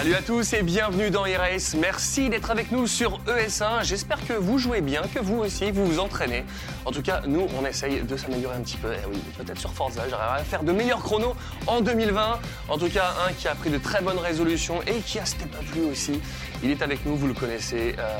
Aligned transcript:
Salut 0.00 0.14
à 0.14 0.22
tous 0.22 0.54
et 0.54 0.62
bienvenue 0.62 1.10
dans 1.10 1.26
e 1.26 1.76
Merci 1.78 2.30
d'être 2.30 2.50
avec 2.50 2.72
nous 2.72 2.86
sur 2.86 3.20
ES1. 3.26 3.84
J'espère 3.84 4.26
que 4.26 4.32
vous 4.32 4.56
jouez 4.56 4.80
bien, 4.80 5.02
que 5.14 5.18
vous 5.18 5.40
aussi 5.40 5.70
vous 5.70 5.84
vous 5.84 5.98
entraînez. 5.98 6.42
En 6.86 6.90
tout 6.90 7.02
cas, 7.02 7.20
nous, 7.26 7.46
on 7.60 7.66
essaye 7.66 8.00
de 8.00 8.16
s'améliorer 8.16 8.56
un 8.56 8.62
petit 8.62 8.78
peu. 8.78 8.88
Eh 8.94 9.06
oui, 9.06 9.18
peut-être 9.36 9.58
sur 9.58 9.74
Forza, 9.74 10.08
j'arriverai 10.08 10.40
à 10.40 10.44
faire 10.44 10.62
de 10.62 10.72
meilleurs 10.72 11.02
chronos 11.02 11.34
en 11.66 11.82
2020. 11.82 12.40
En 12.70 12.78
tout 12.78 12.88
cas, 12.88 13.12
un 13.28 13.34
qui 13.34 13.46
a 13.46 13.54
pris 13.54 13.68
de 13.68 13.76
très 13.76 14.00
bonnes 14.00 14.18
résolutions 14.18 14.80
et 14.86 15.00
qui 15.00 15.18
a 15.18 15.26
step 15.26 15.54
up 15.54 15.74
lui 15.74 15.82
aussi. 15.82 16.18
Il 16.62 16.70
est 16.70 16.80
avec 16.80 17.04
nous, 17.04 17.14
vous 17.14 17.26
le 17.26 17.34
connaissez. 17.34 17.94
Euh, 17.98 18.16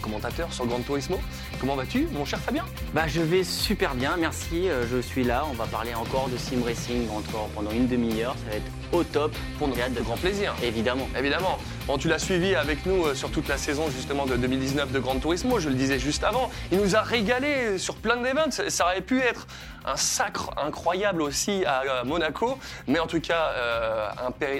commentateur 0.00 0.52
sur 0.52 0.66
Grand 0.66 0.80
Turismo. 0.80 1.20
Comment 1.60 1.74
vas-tu, 1.74 2.06
mon 2.12 2.24
cher 2.24 2.38
Fabien 2.38 2.64
Bah, 2.94 3.08
je 3.08 3.20
vais 3.20 3.42
super 3.42 3.96
bien, 3.96 4.16
merci. 4.16 4.68
Euh, 4.68 4.86
je 4.88 5.00
suis 5.00 5.24
là. 5.24 5.44
On 5.50 5.54
va 5.54 5.66
parler 5.66 5.92
encore 5.92 6.28
de 6.28 6.36
sim 6.36 6.62
racing 6.64 7.08
encore 7.10 7.48
pendant 7.52 7.72
une 7.72 7.88
demi-heure. 7.88 8.36
Ça 8.44 8.50
va 8.50 8.56
être 8.58 8.70
au 8.92 9.02
top. 9.02 9.32
Pour 9.58 9.66
notre 9.66 9.92
de 9.92 10.00
grand 10.00 10.16
plaisir. 10.16 10.54
Évidemment. 10.62 11.08
Évidemment. 11.18 11.58
Bon, 11.88 11.98
tu 11.98 12.06
l'as 12.06 12.20
suivi 12.20 12.54
avec 12.54 12.86
nous 12.86 13.06
euh, 13.06 13.14
sur 13.14 13.32
toute 13.32 13.48
la 13.48 13.56
saison 13.56 13.90
justement 13.90 14.24
de 14.24 14.36
2019 14.36 14.92
de 14.92 15.00
Grand 15.00 15.18
Turismo, 15.18 15.58
je 15.58 15.68
le 15.68 15.74
disais 15.74 15.98
juste 15.98 16.22
avant. 16.22 16.48
Il 16.70 16.78
nous 16.78 16.94
a 16.94 17.00
régalé 17.00 17.76
sur 17.78 17.96
plein 17.96 18.16
d'événements. 18.16 18.50
Ça 18.50 18.84
aurait 18.84 19.00
pu 19.00 19.20
être 19.20 19.48
un 19.84 19.96
sacre 19.96 20.50
incroyable 20.62 21.22
aussi 21.22 21.64
à 21.64 22.04
Monaco, 22.04 22.58
mais 22.86 23.00
en 23.00 23.06
tout 23.06 23.20
cas 23.20 23.52
euh, 23.56 24.08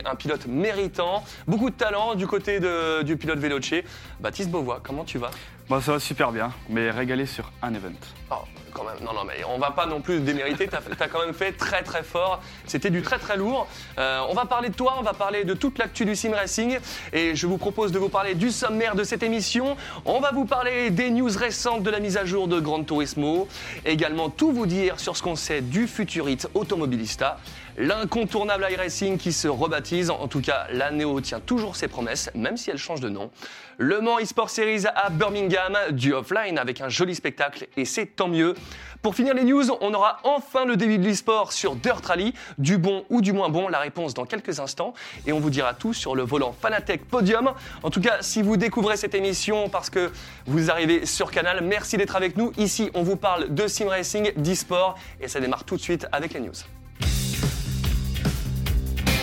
un, 0.04 0.14
pilote 0.16 0.46
méritant, 0.46 1.22
beaucoup 1.46 1.70
de 1.70 1.76
talent 1.76 2.14
du 2.14 2.26
côté 2.26 2.60
du 3.04 3.16
pilote 3.16 3.38
Veloce. 3.38 3.84
Baptiste 4.20 4.50
Beauvois, 4.50 4.80
comment 4.82 5.04
tu 5.04 5.18
vas? 5.18 5.30
Bah, 5.68 5.80
Ça 5.80 5.92
va 5.92 6.00
super 6.00 6.32
bien, 6.32 6.52
mais 6.68 6.90
régalé 6.90 7.26
sur 7.26 7.50
un 7.62 7.74
event. 7.74 7.92
Oh, 8.30 8.36
quand 8.72 8.84
même, 8.84 9.04
non, 9.04 9.12
non, 9.12 9.24
mais 9.24 9.44
on 9.48 9.58
va 9.58 9.70
pas 9.70 9.86
non 9.86 10.00
plus 10.00 10.20
démériter, 10.20 10.68
tu 10.68 10.74
as, 10.74 11.08
quand 11.08 11.20
même 11.20 11.34
fait 11.34 11.52
très 11.52 11.82
très 11.82 12.02
fort, 12.02 12.40
c'était 12.66 12.90
du 12.90 13.02
très 13.02 13.18
très 13.18 13.36
lourd. 13.36 13.66
Euh, 13.98 14.20
on 14.28 14.34
va 14.34 14.44
parler 14.44 14.68
de 14.68 14.74
toi, 14.74 14.96
on 14.98 15.02
va 15.02 15.14
parler 15.14 15.44
de 15.44 15.54
toute 15.54 15.78
l'actu 15.78 16.04
du 16.04 16.14
sim 16.14 16.32
racing, 16.32 16.78
et 17.12 17.34
je 17.34 17.46
vous 17.46 17.58
propose 17.58 17.92
de 17.92 17.98
vous 17.98 18.08
parler 18.08 18.34
du 18.34 18.50
sommaire 18.50 18.94
de 18.94 19.04
cette 19.04 19.22
émission. 19.22 19.76
On 20.04 20.20
va 20.20 20.32
vous 20.32 20.44
parler 20.44 20.90
des 20.90 21.10
news 21.10 21.30
récentes 21.36 21.82
de 21.82 21.90
la 21.90 22.00
mise 22.00 22.16
à 22.16 22.24
jour 22.24 22.48
de 22.48 22.60
Gran 22.60 22.82
Turismo, 22.84 23.48
également 23.84 24.30
tout 24.30 24.52
vous 24.52 24.66
dire 24.66 25.00
sur 25.00 25.16
ce 25.16 25.22
qu'on 25.22 25.36
sait 25.36 25.60
du 25.60 25.86
Futurite 25.86 26.48
Automobilista, 26.54 27.38
l'incontournable 27.78 28.66
iRacing 28.70 29.18
qui 29.18 29.32
se 29.32 29.48
rebaptise. 29.48 30.10
En 30.10 30.28
tout 30.28 30.40
cas, 30.40 30.66
la 30.72 30.90
Neo 30.90 31.20
tient 31.20 31.40
toujours 31.40 31.76
ses 31.76 31.88
promesses, 31.88 32.30
même 32.34 32.56
si 32.56 32.70
elle 32.70 32.76
change 32.76 33.00
de 33.00 33.08
nom. 33.08 33.30
Le 33.78 34.00
Mans 34.00 34.18
eSport 34.18 34.50
Series 34.50 34.86
à 34.96 35.08
Birmingham, 35.08 35.76
du 35.92 36.12
offline 36.12 36.58
avec 36.58 36.80
un 36.80 36.88
joli 36.88 37.14
spectacle, 37.14 37.68
et 37.76 37.84
c'est 37.84 38.06
tant 38.06 38.26
mieux. 38.26 38.54
Pour 39.02 39.14
finir 39.14 39.34
les 39.34 39.44
news, 39.44 39.70
on 39.80 39.94
aura 39.94 40.18
enfin 40.24 40.64
le 40.64 40.76
début 40.76 40.98
de 40.98 41.06
l'e-sport 41.06 41.52
sur 41.52 41.76
Dirt 41.76 42.04
Rally, 42.04 42.34
du 42.58 42.78
bon 42.78 43.04
ou 43.10 43.20
du 43.20 43.32
moins 43.32 43.48
bon, 43.48 43.68
la 43.68 43.78
réponse 43.78 44.14
dans 44.14 44.24
quelques 44.24 44.58
instants, 44.58 44.94
et 45.24 45.32
on 45.32 45.38
vous 45.38 45.50
dira 45.50 45.74
tout 45.74 45.94
sur 45.94 46.16
le 46.16 46.24
volant 46.24 46.52
Fanatec 46.60 47.06
Podium. 47.06 47.52
En 47.84 47.90
tout 47.90 48.00
cas, 48.00 48.16
si 48.20 48.42
vous 48.42 48.56
découvrez 48.56 48.96
cette 48.96 49.14
émission 49.14 49.68
parce 49.68 49.88
que 49.88 50.10
vous 50.46 50.72
arrivez 50.72 51.06
sur 51.06 51.30
Canal, 51.30 51.62
merci 51.62 51.96
d'être 51.96 52.16
avec 52.16 52.36
nous. 52.36 52.52
Ici, 52.58 52.90
on 52.94 53.04
vous 53.04 53.16
parle 53.16 53.54
de 53.54 53.68
sim 53.68 53.88
racing, 53.88 54.32
d'e-sport, 54.34 54.96
et 55.20 55.28
ça 55.28 55.38
démarre 55.38 55.62
tout 55.62 55.76
de 55.76 55.80
suite 55.80 56.08
avec 56.10 56.34
les 56.34 56.40
news. 56.40 56.52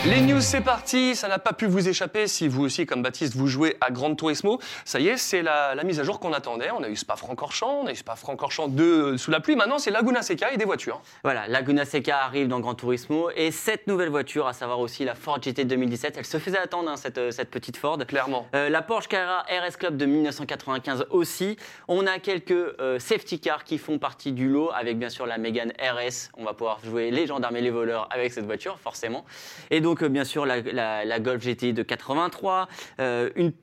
Les 0.07 0.21
news, 0.21 0.39
c'est 0.39 0.61
parti. 0.61 1.15
Ça 1.15 1.27
n'a 1.27 1.39
pas 1.39 1.53
pu 1.53 1.65
vous 1.65 1.89
échapper 1.89 2.27
si 2.27 2.47
vous 2.47 2.63
aussi, 2.65 2.85
comme 2.85 3.01
Baptiste, 3.01 3.35
vous 3.35 3.47
jouez 3.47 3.75
à 3.81 3.89
Gran 3.89 4.13
Turismo. 4.13 4.59
Ça 4.83 4.99
y 4.99 5.07
est, 5.07 5.17
c'est 5.17 5.41
la, 5.41 5.73
mise 5.83 5.99
à 5.99 6.03
jour 6.03 6.19
qu'on 6.19 6.31
attendait. 6.31 6.69
On 6.69 6.83
a 6.83 6.89
eu 6.89 6.95
Spa-Francorchamps, 6.95 7.81
on 7.81 7.87
a 7.87 7.91
eu 7.91 7.95
Spa-Francorchamps 7.95 8.67
2 8.67 8.83
euh, 8.83 9.17
sous 9.17 9.31
la 9.31 9.39
pluie. 9.39 9.55
Maintenant, 9.55 9.79
c'est 9.79 9.89
Laguna 9.89 10.21
Seca 10.21 10.53
et 10.53 10.57
des 10.57 10.65
voitures. 10.65 11.01
Voilà, 11.23 11.47
Laguna 11.47 11.85
Seca 11.85 12.19
arrive 12.19 12.47
dans 12.47 12.59
Gran 12.59 12.75
Turismo 12.75 13.31
et 13.35 13.49
cette 13.49 13.87
nouvelle 13.87 14.09
voiture, 14.09 14.45
à 14.45 14.53
savoir 14.53 14.79
aussi 14.79 15.05
la 15.05 15.15
Ford 15.15 15.41
GT 15.41 15.65
2017, 15.65 16.17
elle 16.19 16.25
se 16.25 16.37
faisait 16.37 16.59
attendre, 16.59 16.87
hein, 16.91 16.97
cette, 16.97 17.17
euh, 17.17 17.31
cette, 17.31 17.49
petite 17.49 17.77
Ford. 17.77 17.97
Clairement. 18.07 18.45
Euh, 18.53 18.69
la 18.69 18.83
Porsche 18.83 19.07
Carrera 19.07 19.43
RS 19.49 19.77
Club 19.77 19.97
de 19.97 20.05
1995 20.05 21.07
aussi. 21.09 21.57
On 21.87 22.05
a 22.05 22.19
quelques 22.19 22.53
safety 22.99 23.39
cars 23.39 23.63
qui 23.63 23.79
font 23.79 23.97
partie 23.97 24.33
du 24.33 24.49
lot, 24.49 24.69
avec 24.71 24.99
bien 24.99 25.09
sûr 25.09 25.25
la 25.25 25.39
Mégane 25.39 25.71
RS. 25.79 26.29
On 26.37 26.43
va 26.43 26.53
pouvoir 26.53 26.79
jouer 26.85 27.09
les 27.09 27.25
gendarmes 27.25 27.55
et 27.55 27.61
les 27.61 27.71
voleurs 27.71 28.07
avec 28.11 28.31
cette 28.33 28.45
voiture, 28.45 28.77
forcément. 28.79 29.25
Et 29.71 29.81
donc, 29.81 29.94
bien 30.03 30.25
sûr, 30.25 30.45
la, 30.45 31.19
Golf 31.19 31.45
GTI 31.45 31.73
de 31.73 31.83
83, 31.83 32.67
euh, 32.99 33.29
une 33.35 33.53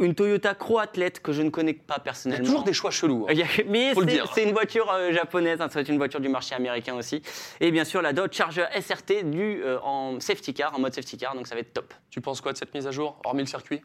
une 0.00 0.14
Toyota 0.14 0.54
Croathlète 0.54 1.20
que 1.20 1.32
je 1.32 1.42
ne 1.42 1.50
connais 1.50 1.74
pas 1.74 1.98
personnellement. 1.98 2.42
Il 2.42 2.46
y 2.46 2.48
a 2.48 2.50
toujours 2.50 2.64
des 2.64 2.72
choix 2.72 2.90
chelous. 2.90 3.26
Hein. 3.28 3.34
Mais 3.68 3.92
c'est 4.34 4.44
une 4.44 4.52
voiture 4.52 4.90
euh, 4.90 5.12
japonaise, 5.12 5.60
hein, 5.60 5.68
c'est 5.70 5.86
une 5.88 5.98
voiture 5.98 6.18
du 6.18 6.30
marché 6.30 6.54
américain 6.54 6.94
aussi. 6.94 7.20
Et 7.60 7.70
bien 7.70 7.84
sûr 7.84 8.00
la 8.00 8.14
Dodge 8.14 8.34
Charger 8.34 8.64
SRT 8.80 9.24
du, 9.24 9.62
euh, 9.62 9.78
en 9.82 10.18
safety 10.18 10.54
car, 10.54 10.74
en 10.74 10.78
mode 10.78 10.94
safety 10.94 11.18
car, 11.18 11.34
donc 11.34 11.46
ça 11.46 11.54
va 11.54 11.60
être 11.60 11.74
top. 11.74 11.92
Tu 12.08 12.22
penses 12.22 12.40
quoi 12.40 12.54
de 12.54 12.56
cette 12.56 12.72
mise 12.74 12.86
à 12.86 12.90
jour, 12.90 13.20
hormis 13.24 13.42
le 13.42 13.46
circuit? 13.46 13.82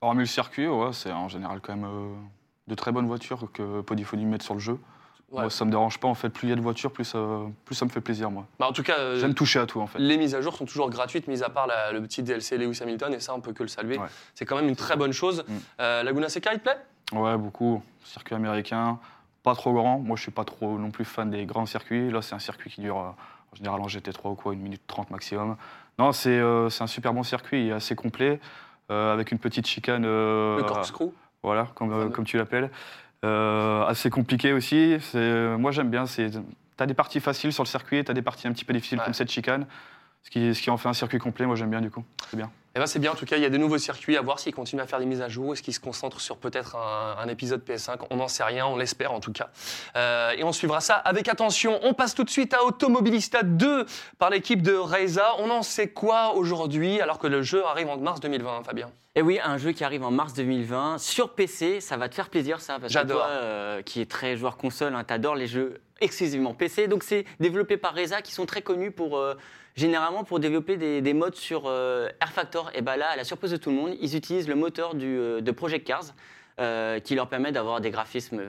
Hormis 0.00 0.20
le 0.20 0.26
circuit, 0.26 0.68
ouais, 0.68 0.92
c'est 0.92 1.10
en 1.10 1.28
général 1.28 1.60
quand 1.60 1.76
même 1.76 2.16
de 2.68 2.74
très 2.74 2.92
bonnes 2.92 3.08
voitures 3.08 3.48
que 3.52 3.80
Podiphony 3.80 4.24
met 4.26 4.40
sur 4.40 4.54
le 4.54 4.60
jeu. 4.60 4.78
Moi, 5.30 5.48
ça 5.48 5.64
me 5.64 5.70
dérange 5.70 5.98
pas 5.98 6.08
en 6.08 6.14
fait. 6.14 6.28
Plus 6.28 6.48
il 6.48 6.50
y 6.50 6.52
a 6.52 6.56
de 6.56 6.60
voitures, 6.60 6.90
plus 6.90 7.04
ça, 7.04 7.18
plus 7.64 7.74
ça 7.74 7.84
me 7.84 7.90
fait 7.90 8.00
plaisir 8.00 8.30
moi. 8.30 8.46
Bah, 8.58 8.66
en 8.68 8.72
tout 8.72 8.82
cas, 8.82 8.98
euh, 8.98 9.20
j'aime 9.20 9.34
toucher 9.34 9.60
à 9.60 9.66
tout 9.66 9.80
en 9.80 9.86
fait. 9.86 9.98
Les 9.98 10.16
mises 10.16 10.34
à 10.34 10.40
jour 10.40 10.56
sont 10.56 10.66
toujours 10.66 10.90
gratuites, 10.90 11.28
mis 11.28 11.42
à 11.42 11.48
part 11.48 11.68
le 11.92 12.00
petit 12.00 12.22
DLC 12.22 12.58
Lewis 12.58 12.80
Hamilton, 12.82 13.14
et 13.14 13.20
ça 13.20 13.34
on 13.34 13.40
peut 13.40 13.52
que 13.52 13.62
le 13.62 13.68
saluer. 13.68 13.98
C'est 14.34 14.44
quand 14.44 14.56
même 14.56 14.68
une 14.68 14.76
très 14.76 14.96
bonne 14.96 15.12
chose. 15.12 15.44
Mm. 15.46 15.54
Euh, 15.80 16.02
Laguna 16.02 16.28
Seca, 16.28 16.52
il 16.52 16.58
te 16.58 16.64
plaît? 16.64 16.78
Ouais, 17.12 17.36
beaucoup. 17.36 17.82
Circuit 18.04 18.34
américain, 18.34 18.98
pas 19.42 19.54
trop 19.54 19.72
grand. 19.72 19.98
Moi, 19.98 20.16
je 20.16 20.22
suis 20.22 20.32
pas 20.32 20.44
trop 20.44 20.78
non 20.78 20.90
plus 20.90 21.04
fan 21.04 21.30
des 21.30 21.44
grands 21.44 21.66
circuits. 21.66 22.10
Là, 22.10 22.22
c'est 22.22 22.34
un 22.34 22.40
circuit 22.40 22.70
qui 22.70 22.80
dure 22.80 22.98
euh, 22.98 23.10
en 23.52 23.56
général 23.56 23.80
en 23.80 23.86
GT3 23.86 24.32
ou 24.32 24.34
quoi, 24.34 24.52
une 24.52 24.60
minute 24.60 24.82
trente 24.86 25.10
maximum. 25.10 25.56
Non, 25.98 26.12
c'est 26.12 26.40
un 26.40 26.86
super 26.86 27.12
bon 27.12 27.22
circuit, 27.22 27.66
il 27.66 27.68
est 27.68 27.72
assez 27.72 27.94
complet, 27.94 28.40
avec 28.88 29.32
une 29.32 29.38
petite 29.38 29.66
chicane. 29.66 30.02
le 30.02 30.62
corkscrew. 30.66 31.12
Voilà, 31.42 31.68
comme, 31.74 32.10
comme 32.10 32.24
tu 32.24 32.36
l'appelles. 32.36 32.70
Euh, 33.24 33.84
assez 33.84 34.08
compliqué 34.08 34.52
aussi. 34.52 34.96
Moi, 35.14 35.72
j'aime 35.72 35.90
bien. 35.90 36.04
Tu 36.06 36.30
as 36.78 36.86
des 36.86 36.94
parties 36.94 37.20
faciles 37.20 37.52
sur 37.52 37.62
le 37.62 37.68
circuit, 37.68 38.04
tu 38.04 38.10
as 38.10 38.14
des 38.14 38.22
parties 38.22 38.48
un 38.48 38.52
petit 38.52 38.64
peu 38.64 38.72
difficiles 38.72 39.00
comme 39.04 39.14
cette 39.14 39.30
chicane. 39.30 39.66
Ce 40.22 40.30
qui, 40.30 40.54
ce 40.54 40.62
qui 40.62 40.70
en 40.70 40.76
fait 40.76 40.88
un 40.88 40.94
circuit 40.94 41.18
complet, 41.18 41.46
moi 41.46 41.56
j'aime 41.56 41.70
bien 41.70 41.80
du 41.80 41.90
coup. 41.90 42.04
C'est 42.30 42.36
bien. 42.36 42.50
Eh 42.76 42.78
ben 42.78 42.86
c'est 42.86 43.00
bien, 43.00 43.10
en 43.10 43.16
tout 43.16 43.26
cas, 43.26 43.36
il 43.36 43.42
y 43.42 43.46
a 43.46 43.50
des 43.50 43.58
nouveaux 43.58 43.78
circuits 43.78 44.16
à 44.16 44.22
voir 44.22 44.38
s'ils 44.38 44.54
continuent 44.54 44.82
à 44.82 44.86
faire 44.86 45.00
des 45.00 45.04
mises 45.06 45.22
à 45.22 45.28
jour, 45.28 45.52
est-ce 45.52 45.62
qu'ils 45.62 45.74
se 45.74 45.80
concentrent 45.80 46.20
sur 46.20 46.36
peut-être 46.36 46.76
un, 46.76 47.26
épisode 47.26 47.62
PS5, 47.66 47.98
on 48.10 48.16
n'en 48.16 48.28
sait 48.28 48.44
rien, 48.44 48.64
on 48.64 48.76
l'espère 48.76 49.12
en 49.12 49.18
tout 49.18 49.32
cas. 49.32 49.50
Euh, 49.96 50.30
et 50.36 50.44
on 50.44 50.52
suivra 50.52 50.80
ça 50.80 50.94
avec 50.94 51.28
attention. 51.28 51.80
On 51.82 51.94
passe 51.94 52.14
tout 52.14 52.22
de 52.22 52.30
suite 52.30 52.54
à 52.54 52.62
Automobilista 52.64 53.42
2 53.42 53.86
par 54.18 54.30
l'équipe 54.30 54.62
de 54.62 54.74
Reza. 54.74 55.34
On 55.38 55.50
en 55.50 55.62
sait 55.62 55.88
quoi 55.88 56.34
aujourd'hui 56.34 57.00
alors 57.00 57.18
que 57.18 57.26
le 57.26 57.42
jeu 57.42 57.64
arrive 57.66 57.88
en 57.88 57.98
mars 57.98 58.20
2020, 58.20 58.62
Fabien? 58.62 58.86
Et 59.16 59.20
eh 59.20 59.22
oui, 59.22 59.40
un 59.42 59.58
jeu 59.58 59.72
qui 59.72 59.82
arrive 59.82 60.04
en 60.04 60.12
mars 60.12 60.34
2020 60.34 60.98
sur 60.98 61.34
PC, 61.34 61.80
ça 61.80 61.96
va 61.96 62.08
te 62.08 62.14
faire 62.14 62.30
plaisir 62.30 62.60
ça, 62.60 62.78
parce 62.78 62.94
que 62.94 63.06
toi, 63.06 63.26
euh, 63.28 63.82
qui 63.82 64.00
est 64.00 64.08
très 64.08 64.36
joueur 64.36 64.56
console, 64.56 64.94
hein, 64.94 65.02
t'adores 65.02 65.34
les 65.34 65.48
jeux 65.48 65.80
exclusivement 66.00 66.54
PC. 66.54 66.86
Donc 66.86 67.02
c'est 67.02 67.24
développé 67.40 67.76
par 67.76 67.96
Reza, 67.96 68.22
qui 68.22 68.32
sont 68.32 68.46
très 68.46 68.62
connus 68.62 68.92
pour 68.92 69.18
euh, 69.18 69.34
généralement 69.80 70.24
pour 70.24 70.40
développer 70.40 70.76
des, 70.76 71.14
modes 71.14 71.34
sur 71.34 71.64
euh, 71.66 72.08
Air 72.20 72.30
Factor. 72.32 72.70
Et 72.74 72.82
bien 72.82 72.96
là, 72.96 73.08
à 73.10 73.16
la 73.16 73.24
surprise 73.24 73.50
de 73.50 73.56
tout 73.56 73.70
le 73.70 73.76
monde, 73.76 73.96
ils 74.00 74.14
utilisent 74.14 74.46
le 74.46 74.54
moteur 74.54 74.92
euh, 74.94 75.40
de 75.40 75.50
Project 75.50 75.86
Cars 75.86 76.14
euh, 76.60 77.00
qui 77.00 77.14
leur 77.14 77.28
permet 77.28 77.50
d'avoir 77.50 77.80
des 77.80 77.90
graphismes 77.90 78.42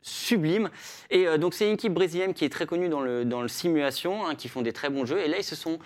sublimes. 0.00 0.70
Et 1.10 1.26
donc 1.38 1.54
c'est 1.54 1.66
une 1.66 1.74
équipe 1.74 1.92
brésilienne 1.92 2.32
qui 2.32 2.44
est 2.44 2.48
très 2.48 2.66
connue 2.66 2.88
dans 2.88 3.00
le, 3.00 3.24
dans 3.24 3.46
simulation, 3.48 4.26
hein, 4.26 4.36
qui 4.36 4.48
font 4.48 4.62
des 4.62 4.72
très 4.72 4.88
bons 4.88 5.04
jeux. 5.04 5.18
Et 5.18 5.28
là, 5.28 5.38
ils 5.38 5.44
se 5.44 5.56
sont 5.56 5.80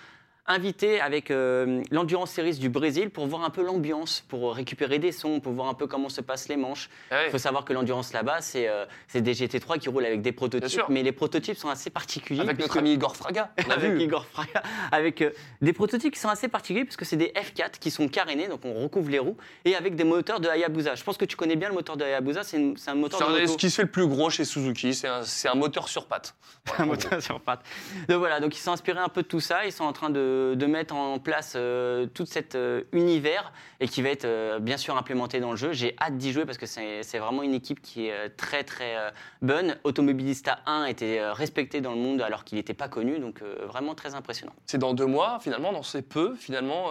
invité 0.46 1.00
avec 1.00 1.30
euh, 1.30 1.82
l'Endurance 1.90 2.32
Series 2.32 2.56
du 2.56 2.68
Brésil 2.68 3.10
pour 3.10 3.26
voir 3.26 3.44
un 3.44 3.50
peu 3.50 3.62
l'ambiance, 3.62 4.24
pour 4.28 4.54
récupérer 4.54 4.98
des 4.98 5.12
sons, 5.12 5.38
pour 5.38 5.52
voir 5.52 5.68
un 5.68 5.74
peu 5.74 5.86
comment 5.86 6.08
se 6.08 6.20
passent 6.20 6.48
les 6.48 6.56
manches. 6.56 6.90
Ah 7.10 7.26
Il 7.26 7.30
faut 7.30 7.38
savoir 7.38 7.64
que 7.64 7.72
l'endurance 7.72 8.12
là-bas, 8.12 8.40
c'est 8.40 8.68
euh, 8.68 8.84
des 9.14 9.34
GT3 9.34 9.78
qui 9.78 9.88
roulent 9.88 10.04
avec 10.04 10.20
des 10.20 10.32
prototypes, 10.32 10.82
mais 10.88 11.02
les 11.04 11.12
prototypes 11.12 11.56
sont 11.56 11.68
assez 11.68 11.90
particuliers. 11.90 12.40
Avec 12.40 12.58
notre 12.58 12.78
ami 12.78 12.94
Igor 12.94 13.16
Fraga, 13.16 13.52
on 13.66 13.70
avec 13.70 14.00
Igor 14.00 14.26
Fraga, 14.26 14.62
avec 14.90 15.22
euh, 15.22 15.30
des 15.60 15.72
prototypes 15.72 16.12
qui 16.12 16.20
sont 16.20 16.28
assez 16.28 16.48
particuliers 16.48 16.84
parce 16.84 16.96
que 16.96 17.04
c'est 17.04 17.16
des 17.16 17.32
F4 17.36 17.78
qui 17.78 17.92
sont 17.92 18.08
carénés, 18.08 18.48
donc 18.48 18.64
on 18.64 18.74
recouvre 18.74 19.10
les 19.10 19.20
roues, 19.20 19.36
et 19.64 19.76
avec 19.76 19.94
des 19.94 20.04
moteurs 20.04 20.40
de 20.40 20.48
Hayabusa. 20.48 20.96
Je 20.96 21.04
pense 21.04 21.16
que 21.16 21.24
tu 21.24 21.36
connais 21.36 21.56
bien 21.56 21.68
le 21.68 21.74
moteur 21.74 21.96
de 21.96 22.04
Hayabusa, 22.04 22.42
c'est 22.42 22.58
un 22.88 22.94
moteur 22.94 23.30
C'est 23.36 23.46
ce 23.46 23.56
qui 23.56 23.70
se 23.70 23.76
fait 23.76 23.82
le 23.82 23.90
plus 23.90 24.08
gros 24.08 24.28
chez 24.28 24.44
Suzuki, 24.44 24.92
c'est 24.92 25.06
un, 25.06 25.22
un, 25.22 25.54
moteur 25.54 25.88
sur 25.88 26.06
patte. 26.06 26.34
un 26.78 26.86
moteur 26.86 27.22
sur 27.22 27.40
patte. 27.40 27.60
Donc 28.08 28.18
voilà, 28.18 28.40
donc 28.40 28.56
ils 28.56 28.60
sont 28.60 28.72
inspirés 28.72 28.98
un 28.98 29.08
peu 29.08 29.22
de 29.22 29.28
tout 29.28 29.40
ça, 29.40 29.64
ils 29.66 29.72
sont 29.72 29.84
en 29.84 29.92
train 29.92 30.10
de, 30.10 30.31
de 30.54 30.66
mettre 30.66 30.94
en 30.94 31.18
place 31.18 31.54
euh, 31.56 32.06
tout 32.06 32.26
cet 32.26 32.54
euh, 32.54 32.82
univers 32.92 33.52
et 33.80 33.88
qui 33.88 34.02
va 34.02 34.10
être 34.10 34.24
euh, 34.24 34.58
bien 34.58 34.76
sûr 34.76 34.96
implémenté 34.96 35.40
dans 35.40 35.50
le 35.50 35.56
jeu. 35.56 35.72
J'ai 35.72 35.96
hâte 36.00 36.16
d'y 36.16 36.32
jouer 36.32 36.44
parce 36.44 36.58
que 36.58 36.66
c'est 36.66 37.18
vraiment 37.18 37.42
une 37.42 37.54
équipe 37.54 37.80
qui 37.80 38.06
est 38.06 38.28
très 38.36 38.64
très 38.64 38.96
bonne. 39.40 39.76
Automobilista 39.84 40.58
1 40.66 40.86
était 40.86 41.30
respecté 41.30 41.80
dans 41.80 41.92
le 41.92 42.00
monde 42.00 42.20
alors 42.20 42.44
qu'il 42.44 42.58
n'était 42.58 42.74
pas 42.74 42.88
connu, 42.88 43.18
donc 43.18 43.42
vraiment 43.66 43.94
très 43.94 44.14
impressionnant. 44.14 44.52
C'est 44.66 44.78
dans 44.78 44.94
deux 44.94 45.06
mois, 45.06 45.38
finalement, 45.40 45.72
dans 45.72 45.82
c'est 45.82 46.02
peu, 46.02 46.34
finalement 46.36 46.90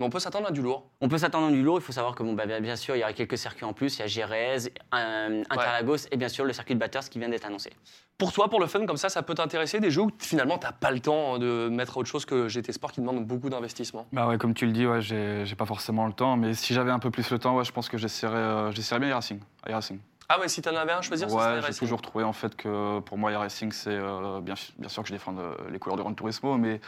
Mais 0.00 0.06
on 0.06 0.10
peut 0.10 0.18
s'attendre 0.18 0.48
à 0.48 0.50
du 0.50 0.62
lourd. 0.62 0.88
On 1.02 1.08
peut 1.08 1.18
s'attendre 1.18 1.48
à 1.48 1.50
du 1.50 1.62
lourd. 1.62 1.78
Il 1.78 1.82
faut 1.82 1.92
savoir 1.92 2.14
que, 2.14 2.22
bon, 2.22 2.32
bah, 2.32 2.46
bien 2.46 2.60
bien 2.62 2.74
sûr, 2.74 2.96
il 2.96 3.00
y 3.00 3.02
aura 3.02 3.12
quelques 3.12 3.36
circuits 3.36 3.66
en 3.66 3.74
plus. 3.74 3.98
Il 3.98 4.00
y 4.00 4.02
a 4.02 4.06
Gérèse, 4.06 4.70
un- 4.92 5.42
Interlagos 5.50 6.06
et 6.10 6.16
bien 6.16 6.28
sûr 6.28 6.46
le 6.46 6.54
circuit 6.54 6.74
de 6.74 6.80
Bathurst 6.80 7.12
qui 7.12 7.18
vient 7.18 7.28
d'être 7.28 7.44
annoncé. 7.46 7.70
Pour 8.16 8.32
toi, 8.32 8.48
pour 8.48 8.60
le 8.60 8.66
fun 8.66 8.86
comme 8.86 8.96
ça, 8.96 9.10
ça 9.10 9.22
peut 9.22 9.34
t'intéresser 9.34 9.78
des 9.78 9.90
jeux 9.90 10.02
où 10.02 10.10
finalement 10.18 10.56
t'as 10.58 10.72
pas 10.72 10.90
le 10.90 11.00
temps 11.00 11.38
de 11.38 11.68
mettre 11.70 11.98
autre 11.98 12.08
chose 12.08 12.24
que 12.24 12.48
GT 12.48 12.72
Sport 12.72 12.92
qui 12.92 13.00
demande 13.02 13.26
beaucoup 13.26 13.50
d'investissement? 13.50 14.06
Bah 14.12 14.26
ouais, 14.26 14.38
comme 14.38 14.54
tu 14.54 14.64
le 14.66 14.72
dis, 14.72 14.86
ouais, 14.86 15.00
j'ai 15.02 15.54
pas 15.56 15.66
forcément 15.66 16.06
le 16.06 16.12
temps, 16.14 16.36
mais 16.36 16.54
si 16.54 16.72
j'avais 16.74 16.90
un 16.90 16.98
peu 16.98 17.10
plus 17.10 17.30
le 17.30 17.38
temps, 17.38 17.56
ouais, 17.56 17.64
je 17.64 17.72
pense 17.72 17.88
que 17.90 17.96
j'essaierais 17.98 18.36
euh, 18.36 18.70
j'essaierais 18.72 19.00
bien 19.00 19.08
iRacing. 19.10 19.40
iRacing. 19.68 19.98
Ah 20.30 20.38
ouais, 20.38 20.48
si 20.48 20.62
t'en 20.62 20.76
avais 20.76 20.92
un 20.92 20.98
à 20.98 21.02
choisir, 21.02 21.28
ça 21.28 21.36
Ouais, 21.36 21.42
serait 21.42 21.54
j'ai 21.60 21.66
Racing. 21.66 21.78
toujours 21.80 22.00
trouvé 22.02 22.24
en 22.24 22.32
fait 22.32 22.54
que 22.56 23.00
pour 23.00 23.18
moi 23.18 23.32
iRacing 23.32 23.72
c'est 23.72 23.90
euh, 23.90 24.40
bien, 24.40 24.54
bien 24.78 24.88
sûr 24.88 25.02
que 25.02 25.08
je 25.08 25.14
défends 25.14 25.34
euh, 25.38 25.54
les 25.70 25.78
couleurs 25.78 25.96
de 25.96 26.02
Gran 26.02 26.14
Turismo, 26.14 26.56
mais 26.56 26.80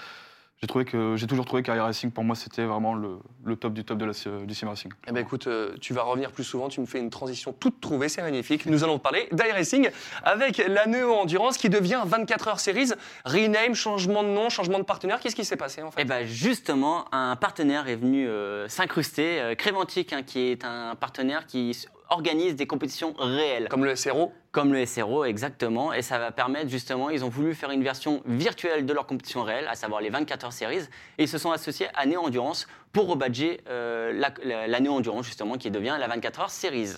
j'ai 0.63 0.69
trouvé 0.69 0.85
que 0.85 1.17
j'ai 1.17 1.27
toujours 1.27 1.45
trouvé 1.45 1.65
qu'iRacing 1.65 2.13
pour 2.13 2.23
moi 2.23 2.37
c'était 2.37 2.65
vraiment 2.65 2.95
le, 2.95 3.19
le 3.45 3.57
top 3.57 3.73
du 3.73 3.85
top 3.85 3.99
de 3.99 4.05
la, 4.05 4.13
du 4.47 4.55
sim 4.55 4.69
racing. 4.69 4.93
Eh 5.09 5.13
ben 5.13 5.21
écoute, 5.21 5.49
euh, 5.49 5.75
tu 5.81 5.93
vas 5.93 6.05
revenir 6.05 6.31
plus 6.31 6.45
souvent, 6.45 6.69
tu 6.69 6.81
me 6.81 6.87
fais 6.87 7.01
une 7.01 7.11
transition 7.11 7.53
toute 7.53 7.81
trouvée, 7.81 8.09
c'est 8.09 8.23
magnifique. 8.23 8.67
Nous 8.67 8.85
allons 8.85 9.01
parler 9.01 9.29
d'iRacing 9.33 9.91
avec 10.23 10.59
la 10.59 10.87
Neo 10.87 11.15
Endurance 11.15 11.59
qui 11.59 11.69
devient 11.69 12.03
24 12.07 12.47
heures 12.47 12.61
Series. 12.61 12.91
Rename, 13.25 13.75
changement 13.75 14.23
de 14.23 14.29
nom, 14.29 14.51
changement 14.51 14.79
de 14.79 14.85
partenaire. 14.85 15.19
Qu'est-ce 15.19 15.35
qui 15.35 15.45
s'est 15.45 15.57
passé 15.57 15.83
en 15.83 15.91
fait? 15.91 16.03
Et 16.03 16.05
ben 16.05 16.25
justement, 16.25 17.07
un 17.11 17.35
partenaire 17.35 17.89
est 17.89 17.97
venu 17.97 18.29
euh, 18.29 18.69
s'incruster, 18.69 19.41
euh, 19.41 19.55
Créventic, 19.57 20.13
hein, 20.13 20.23
qui 20.23 20.39
est 20.51 20.65
un 20.65 20.95
partenaire 20.95 21.47
qui 21.47 21.77
s- 22.13 22.17
organise 22.19 22.57
des 22.57 22.67
compétitions 22.67 23.15
réelles. 23.19 23.69
Comme 23.69 23.85
le 23.85 23.95
SRO 23.97 24.33
Comme 24.53 24.73
le 24.73 24.85
SRO, 24.87 25.25
exactement. 25.25 25.93
Et 25.93 26.03
ça 26.03 26.19
va 26.19 26.31
permettre, 26.31 26.69
justement, 26.71 27.11
ils 27.11 27.25
ont 27.25 27.29
voulu 27.29 27.55
faire 27.55 27.71
une 27.71 27.83
version 27.83 28.23
virtuelle 28.27 28.85
de 28.87 28.93
leur 28.93 29.07
compétition 29.07 29.43
réelle, 29.43 29.67
à 29.69 29.75
savoir 29.75 30.01
les 30.01 30.11
24 30.11 30.45
heures 30.45 30.53
series. 30.53 30.89
Et 31.19 31.25
ils 31.25 31.29
se 31.29 31.39
sont 31.39 31.51
associés 31.53 31.87
à 31.95 32.07
Neo 32.07 32.21
Endurance 32.21 32.67
pour 32.93 33.09
rebadger 33.09 33.61
euh, 33.69 34.13
la, 34.13 34.33
la, 34.45 34.67
la 34.67 34.81
Neo 34.81 34.93
Endurance, 34.93 35.27
justement, 35.27 35.57
qui 35.57 35.71
devient 35.71 35.97
la 35.99 36.07
24 36.09 36.41
heures 36.41 36.51
series. 36.51 36.93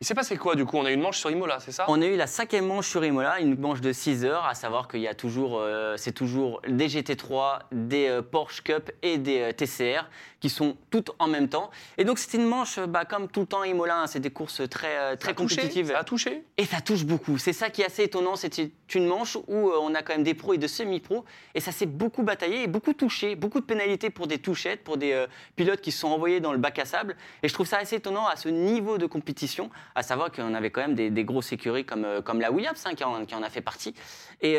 Il 0.00 0.04
s'est 0.04 0.14
passé 0.16 0.36
quoi 0.36 0.56
du 0.56 0.64
coup? 0.64 0.78
On 0.78 0.84
a 0.84 0.90
une 0.90 1.00
manche 1.00 1.18
sur 1.18 1.30
Imola, 1.30 1.58
c'est 1.60 1.70
ça? 1.70 1.84
On 1.86 2.02
a 2.02 2.06
eu 2.06 2.16
la 2.16 2.26
cinquième 2.26 2.66
manche 2.66 2.88
sur 2.88 3.04
Imola, 3.04 3.38
une 3.38 3.56
manche 3.56 3.80
de 3.80 3.92
6 3.92 4.24
heures, 4.24 4.44
à 4.46 4.54
savoir 4.54 4.88
qu'il 4.88 4.98
y 4.98 5.06
a 5.06 5.14
toujours, 5.14 5.60
euh, 5.60 5.94
c'est 5.96 6.10
toujours 6.10 6.60
des 6.66 6.88
GT3, 6.88 7.60
des 7.70 8.08
euh, 8.08 8.20
Porsche 8.20 8.62
Cup 8.64 8.90
et 9.02 9.18
des 9.18 9.42
euh, 9.42 9.52
TCR 9.52 10.08
qui 10.42 10.50
sont 10.50 10.76
toutes 10.90 11.12
en 11.20 11.28
même 11.28 11.48
temps. 11.48 11.70
Et 11.98 12.04
donc 12.04 12.18
c'était 12.18 12.36
une 12.36 12.48
manche, 12.48 12.80
bah, 12.80 13.04
comme 13.04 13.28
tout 13.28 13.40
le 13.40 13.46
temps 13.46 13.62
Imola, 13.62 14.00
hein, 14.00 14.06
c'est 14.08 14.18
des 14.18 14.30
courses 14.30 14.60
très, 14.68 14.98
euh, 14.98 15.10
Ça 15.12 15.16
très 15.16 15.30
a 15.30 15.34
touché 15.34 15.56
compétitives. 15.56 15.86
Ça 15.92 15.98
a 16.00 16.04
touché 16.04 16.42
Et 16.56 16.64
ça 16.64 16.80
touche 16.80 17.04
beaucoup. 17.04 17.38
C'est 17.38 17.52
ça 17.52 17.70
qui 17.70 17.82
est 17.82 17.84
assez 17.84 18.02
étonnant. 18.02 18.34
C'est 18.34 18.58
une 18.58 19.06
manche 19.06 19.36
où 19.46 19.68
euh, 19.68 19.78
on 19.80 19.94
a 19.94 20.02
quand 20.02 20.14
même 20.14 20.24
des 20.24 20.34
pros 20.34 20.52
et 20.52 20.58
de 20.58 20.66
semi-pros. 20.66 21.24
Et 21.54 21.60
ça 21.60 21.70
s'est 21.70 21.86
beaucoup 21.86 22.24
bataillé 22.24 22.64
et 22.64 22.66
beaucoup 22.66 22.92
touché. 22.92 23.36
Beaucoup 23.36 23.60
de 23.60 23.64
pénalités 23.64 24.10
pour 24.10 24.26
des 24.26 24.38
touchettes, 24.38 24.82
pour 24.82 24.96
des 24.96 25.12
euh, 25.12 25.28
pilotes 25.54 25.80
qui 25.80 25.92
se 25.92 26.00
sont 26.00 26.08
envoyés 26.08 26.40
dans 26.40 26.50
le 26.50 26.58
bac 26.58 26.76
à 26.80 26.86
sable. 26.86 27.16
Et 27.44 27.48
je 27.48 27.54
trouve 27.54 27.68
ça 27.68 27.78
assez 27.78 27.94
étonnant 27.94 28.26
à 28.26 28.34
ce 28.34 28.48
niveau 28.48 28.98
de 28.98 29.06
compétition. 29.06 29.70
À 29.94 30.02
savoir 30.02 30.32
qu'on 30.32 30.54
avait 30.54 30.70
quand 30.70 30.80
même 30.80 30.96
des, 30.96 31.10
des 31.10 31.24
grosses 31.24 31.52
écuries 31.52 31.84
comme, 31.84 32.04
euh, 32.04 32.20
comme 32.20 32.40
la 32.40 32.50
Williams 32.50 32.82
hein, 32.84 32.94
qui, 32.96 33.04
en, 33.04 33.24
qui 33.26 33.36
en 33.36 33.44
a 33.44 33.48
fait 33.50 33.60
partie. 33.60 33.94
Et. 34.40 34.58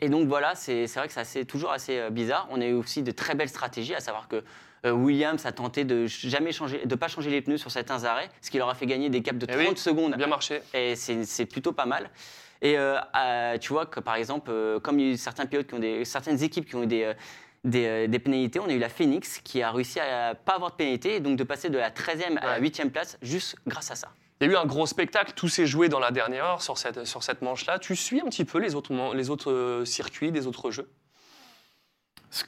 et 0.00 0.08
donc 0.08 0.26
voilà, 0.26 0.56
c'est 0.56 0.88
c'est 0.88 0.98
vrai 0.98 1.06
que 1.06 1.14
c'est 1.22 1.44
toujours 1.44 1.70
assez 1.70 2.10
bizarre. 2.10 2.48
On 2.50 2.60
a 2.60 2.66
eu 2.66 2.72
aussi 2.72 3.04
de 3.04 3.12
très 3.12 3.36
belles 3.36 3.48
stratégies, 3.48 3.94
à 3.94 4.00
savoir 4.00 4.26
que 4.26 4.42
Williams 4.92 5.44
a 5.46 5.52
tenté 5.52 5.84
de 5.84 6.06
jamais 6.06 6.52
changer, 6.52 6.84
de 6.84 6.94
pas 6.94 7.08
changer 7.08 7.30
les 7.30 7.40
pneus 7.42 7.58
sur 7.58 7.70
certains 7.70 8.04
arrêts, 8.04 8.28
ce 8.42 8.50
qui 8.50 8.58
leur 8.58 8.68
a 8.68 8.74
fait 8.74 8.86
gagner 8.86 9.08
des 9.10 9.22
caps 9.22 9.38
de 9.38 9.46
Eh 9.48 9.52
30 9.64 9.68
oui, 9.70 9.76
secondes 9.76 10.14
Bien 10.16 10.26
marché. 10.26 10.60
et 10.74 10.94
c'est 10.96 11.46
plutôt 11.46 11.72
pas 11.72 11.86
mal. 11.86 12.10
Et 12.62 12.78
euh, 12.78 12.96
euh, 13.16 13.58
tu 13.58 13.72
vois 13.72 13.86
que 13.86 14.00
par 14.00 14.14
exemple, 14.16 14.50
euh, 14.50 14.80
comme 14.80 14.98
il 14.98 15.06
y 15.06 15.10
a 15.10 15.12
eu 15.14 15.16
certains 15.16 15.46
pilotes 15.46 15.66
qui 15.66 15.74
ont 15.74 15.78
des, 15.78 16.04
certaines 16.04 16.42
équipes 16.42 16.66
qui 16.66 16.76
ont 16.76 16.82
eu 16.84 16.86
des, 16.86 17.02
euh, 17.04 17.14
des, 17.64 17.86
euh, 17.86 18.06
des 18.06 18.18
pénalités, 18.18 18.58
on 18.60 18.68
a 18.68 18.72
eu 18.72 18.78
la 18.78 18.88
Phoenix 18.88 19.38
qui 19.44 19.60
a 19.62 19.70
réussi 19.70 20.00
à 20.00 20.34
pas 20.34 20.54
avoir 20.54 20.70
de 20.70 20.76
pénalité 20.76 21.16
et 21.16 21.20
donc 21.20 21.36
de 21.36 21.44
passer 21.44 21.68
de 21.68 21.78
la 21.78 21.90
13e 21.90 22.38
à 22.38 22.46
la 22.46 22.60
Ouais. 22.60 22.68
8e 22.68 22.90
place 22.90 23.18
juste 23.22 23.56
grâce 23.66 23.90
à 23.90 23.94
ça. 23.96 24.08
Il 24.40 24.46
y 24.46 24.50
a 24.50 24.52
eu 24.54 24.56
un 24.56 24.66
gros 24.66 24.86
spectacle, 24.86 25.32
tout 25.36 25.48
s'est 25.48 25.66
joué 25.66 25.88
dans 25.88 26.00
la 26.00 26.10
dernière 26.10 26.44
heure 26.44 26.62
sur 26.62 26.76
cette, 26.76 27.04
sur 27.04 27.22
cette 27.22 27.40
manche-là. 27.42 27.78
Tu 27.78 27.94
suis 27.96 28.20
un 28.20 28.24
petit 28.26 28.44
peu 28.44 28.58
les 28.58 28.74
autres, 28.74 29.14
les 29.14 29.30
autres 29.30 29.50
euh, 29.52 29.84
circuits, 29.84 30.32
des 30.32 30.46
autres 30.46 30.70
jeux? 30.70 30.88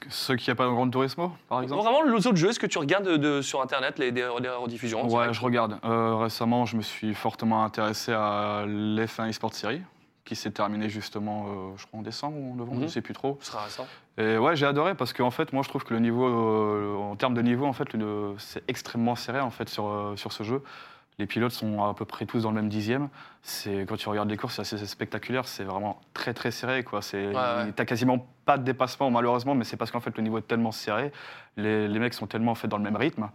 Ceux 0.08 0.34
qui 0.36 0.50
a 0.50 0.54
pas 0.54 0.64
dans 0.64 0.74
Gran 0.74 0.90
Turismo, 0.90 1.32
par 1.48 1.62
exemple 1.62 1.82
Vraiment, 1.82 2.02
les 2.02 2.26
autres 2.26 2.36
jeux, 2.36 2.48
est-ce 2.50 2.58
que 2.58 2.66
tu 2.66 2.78
regardes 2.78 3.04
de, 3.06 3.16
de- 3.16 3.40
sur 3.42 3.60
Internet 3.62 3.98
les, 3.98 4.10
des, 4.10 4.28
des 4.40 4.48
rediffusions 4.48 5.06
Ouais, 5.08 5.32
je 5.32 5.40
regarde. 5.40 5.78
Euh, 5.84 6.16
récemment, 6.16 6.66
je 6.66 6.76
me 6.76 6.82
suis 6.82 7.14
fortement 7.14 7.62
intéressé 7.64 8.12
à 8.12 8.64
l'F1 8.66 9.28
eSport 9.28 9.54
Series, 9.54 9.82
qui 10.24 10.34
s'est 10.34 10.50
terminé 10.50 10.88
justement, 10.88 11.46
euh, 11.46 11.50
je 11.76 11.86
crois, 11.86 12.00
en 12.00 12.02
décembre 12.02 12.36
ou 12.36 12.52
en 12.52 12.56
novembre, 12.56 12.78
Mhm. 12.80 12.88
je 12.88 12.92
sais 12.94 13.00
plus 13.00 13.14
trop. 13.14 13.38
Ce 13.40 13.52
sera 13.52 13.62
récent. 13.62 13.86
Et 14.18 14.36
ouais, 14.38 14.56
j'ai 14.56 14.66
adoré 14.66 14.94
parce 14.96 15.12
qu'en 15.12 15.30
fait, 15.30 15.52
moi, 15.52 15.62
je 15.62 15.68
trouve 15.68 15.84
que 15.84 15.94
le 15.94 16.00
niveau, 16.00 16.26
euh, 16.26 16.96
en 16.96 17.14
termes 17.14 17.34
de 17.34 17.42
niveau, 17.42 17.66
en 17.66 17.72
fait, 17.72 17.86
c'est 18.38 18.64
extrêmement 18.68 19.14
serré 19.14 19.40
en 19.40 19.50
fait 19.50 19.68
sur, 19.68 20.14
sur 20.16 20.32
ce 20.32 20.42
jeu. 20.42 20.62
Les 21.18 21.26
pilotes 21.26 21.52
sont 21.52 21.82
à 21.82 21.94
peu 21.94 22.04
près 22.04 22.26
tous 22.26 22.42
dans 22.42 22.50
le 22.50 22.56
même 22.56 22.68
dixième. 22.68 23.08
C'est 23.42 23.86
quand 23.88 23.96
tu 23.96 24.08
regardes 24.08 24.28
les 24.28 24.36
courses, 24.36 24.60
c'est 24.62 24.76
assez 24.76 24.86
spectaculaire. 24.86 25.48
C'est 25.48 25.64
vraiment 25.64 25.98
très 26.12 26.34
très 26.34 26.50
serré, 26.50 26.84
quoi. 26.84 27.00
C'est, 27.00 27.28
Ouais, 27.28 27.34
ouais. 27.34 27.72
t'as 27.74 27.86
quasiment 27.86 28.26
pas 28.44 28.58
de 28.58 28.64
dépassement 28.64 29.10
malheureusement, 29.10 29.54
mais 29.54 29.64
c'est 29.64 29.76
parce 29.78 29.90
qu'en 29.90 30.00
fait 30.00 30.14
le 30.16 30.22
niveau 30.22 30.38
est 30.38 30.46
tellement 30.46 30.72
serré, 30.72 31.10
les, 31.56 31.88
les 31.88 31.98
mecs 31.98 32.12
sont 32.14 32.26
tellement 32.26 32.52
en 32.52 32.54
fait 32.54 32.68
dans 32.68 32.76
le 32.76 32.82
même 32.84 32.96
rythme 32.96 33.28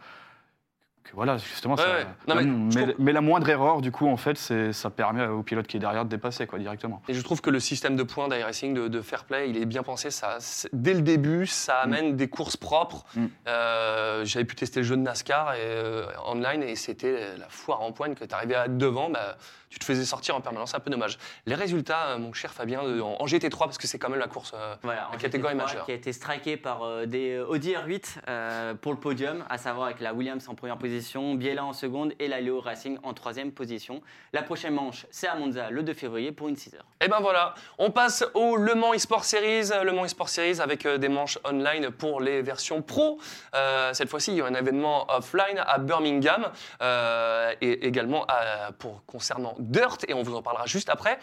que 1.03 1.11
voilà, 1.13 1.37
justement. 1.37 1.75
Ouais, 1.75 1.81
ça- 1.81 1.89
ouais. 1.89 2.05
Non, 2.27 2.35
mais 2.35 2.43
mais, 2.43 2.71
je 2.71 2.77
mais- 2.79 2.83
trouve- 2.93 2.95
mais 3.05 3.11
la 3.11 3.21
moindre 3.21 3.49
erreur, 3.49 3.81
du 3.81 3.91
coup, 3.91 4.07
en 4.07 4.17
fait, 4.17 4.37
ça 4.71 4.89
permet 4.89 5.25
au 5.27 5.41
pilote 5.43 5.65
qui 5.67 5.77
est 5.77 5.79
derrière 5.79 6.05
de 6.05 6.09
dépasser, 6.09 6.45
quoi, 6.47 6.59
directement. 6.59 7.01
Et 7.07 7.13
je 7.13 7.21
trouve 7.21 7.41
que 7.41 7.49
le 7.49 7.59
système 7.59 7.95
de 7.95 8.03
points 8.03 8.27
d'iRacing, 8.27 8.73
de, 8.73 8.87
de 8.87 9.01
fair 9.01 9.25
play, 9.25 9.49
il 9.49 9.57
est 9.57 9.65
bien 9.65 9.83
pensé. 9.83 10.11
Ça, 10.11 10.37
dès 10.73 10.93
le 10.93 11.01
début, 11.01 11.47
ça 11.47 11.77
amène 11.79 12.15
des 12.15 12.27
courses 12.29 12.57
propres. 12.57 13.03
Mm. 13.15 13.25
Euh, 13.47 14.25
J'avais 14.25 14.45
pu 14.45 14.55
tester 14.55 14.81
le 14.81 14.85
jeu 14.85 14.95
de 14.95 15.01
NASCAR 15.01 15.53
et, 15.55 15.57
euh, 15.61 16.05
online 16.27 16.61
et 16.63 16.75
c'était 16.75 17.35
la 17.37 17.47
foire 17.49 17.81
en 17.81 17.91
poigne 17.91 18.13
que 18.13 18.23
tu 18.25 18.33
arrivais 18.35 18.55
à 18.55 18.65
être 18.65 18.77
devant. 18.77 19.09
Bah, 19.09 19.37
tu 19.71 19.79
te 19.79 19.85
faisais 19.85 20.05
sortir 20.05 20.35
en 20.35 20.41
permanence, 20.41 20.71
c'est 20.71 20.77
un 20.77 20.81
peu 20.81 20.91
dommage. 20.91 21.17
Les 21.45 21.55
résultats, 21.55 22.09
euh, 22.09 22.17
mon 22.19 22.33
cher 22.33 22.53
Fabien, 22.53 22.83
de- 22.83 22.99
en, 23.01 23.15
en 23.21 23.25
GT3, 23.25 23.57
parce 23.65 23.77
que 23.77 23.87
c'est 23.87 23.97
quand 23.97 24.09
même 24.09 24.19
la 24.19 24.27
course. 24.27 24.51
euh, 24.53 24.75
Voilà, 24.83 25.07
La 25.09 25.15
en 25.15 25.17
catégorie 25.17 25.53
GT3, 25.53 25.57
majeure. 25.57 25.85
Qui 25.85 25.91
a 25.91 25.95
été 25.95 26.11
striké 26.13 26.57
par 26.57 26.83
euh, 26.83 27.05
des 27.05 27.31
euh, 27.37 27.45
Audi 27.47 27.73
R8 27.73 28.17
euh, 28.27 28.73
pour 28.75 28.91
le 28.91 28.99
podium, 28.99 29.45
à 29.49 29.57
savoir 29.57 29.85
avec 29.87 30.01
la 30.01 30.13
Williams 30.13 30.47
en 30.49 30.55
première 30.55 30.77
position, 30.77 31.35
Biella 31.35 31.63
en 31.63 31.73
seconde 31.73 32.13
et 32.19 32.27
la 32.27 32.41
Leo 32.41 32.59
Racing 32.59 32.97
en 33.03 33.13
troisième 33.13 33.51
position. 33.53 34.01
La 34.33 34.43
prochaine 34.43 34.73
manche, 34.73 35.05
c'est 35.09 35.27
à 35.27 35.35
Monza 35.35 35.69
le 35.69 35.83
2 35.83 35.93
février 35.93 36.31
pour 36.33 36.49
une 36.49 36.57
6 36.57 36.75
heures. 36.75 36.85
Et 36.99 37.07
ben 37.07 37.19
voilà, 37.21 37.55
on 37.77 37.91
passe 37.91 38.25
au 38.33 38.57
Le 38.57 38.75
Mans 38.75 38.93
eSport 38.93 39.23
Series. 39.23 39.69
Le 39.83 39.91
Mans 39.93 40.03
eSport 40.05 40.27
Series 40.29 40.59
avec 40.59 40.85
euh, 40.85 40.97
des 40.97 41.07
manches 41.09 41.39
online 41.45 41.89
pour 41.91 42.19
les 42.19 42.41
versions 42.41 42.81
pro. 42.81 43.19
Euh, 43.55 43.93
cette 43.93 44.09
fois-ci, 44.09 44.31
il 44.31 44.37
y 44.37 44.41
a 44.41 44.45
un 44.45 44.53
événement 44.53 45.07
offline 45.09 45.63
à 45.65 45.77
Birmingham 45.79 46.51
euh, 46.81 47.53
et 47.61 47.85
également 47.87 48.25
à- 48.27 48.71
pour 48.77 49.03
concernant 49.05 49.55
Dirt 49.61 50.05
et 50.07 50.13
on 50.13 50.23
vous 50.23 50.35
en 50.35 50.41
parlera 50.41 50.65
juste 50.65 50.89
après. 50.89 51.19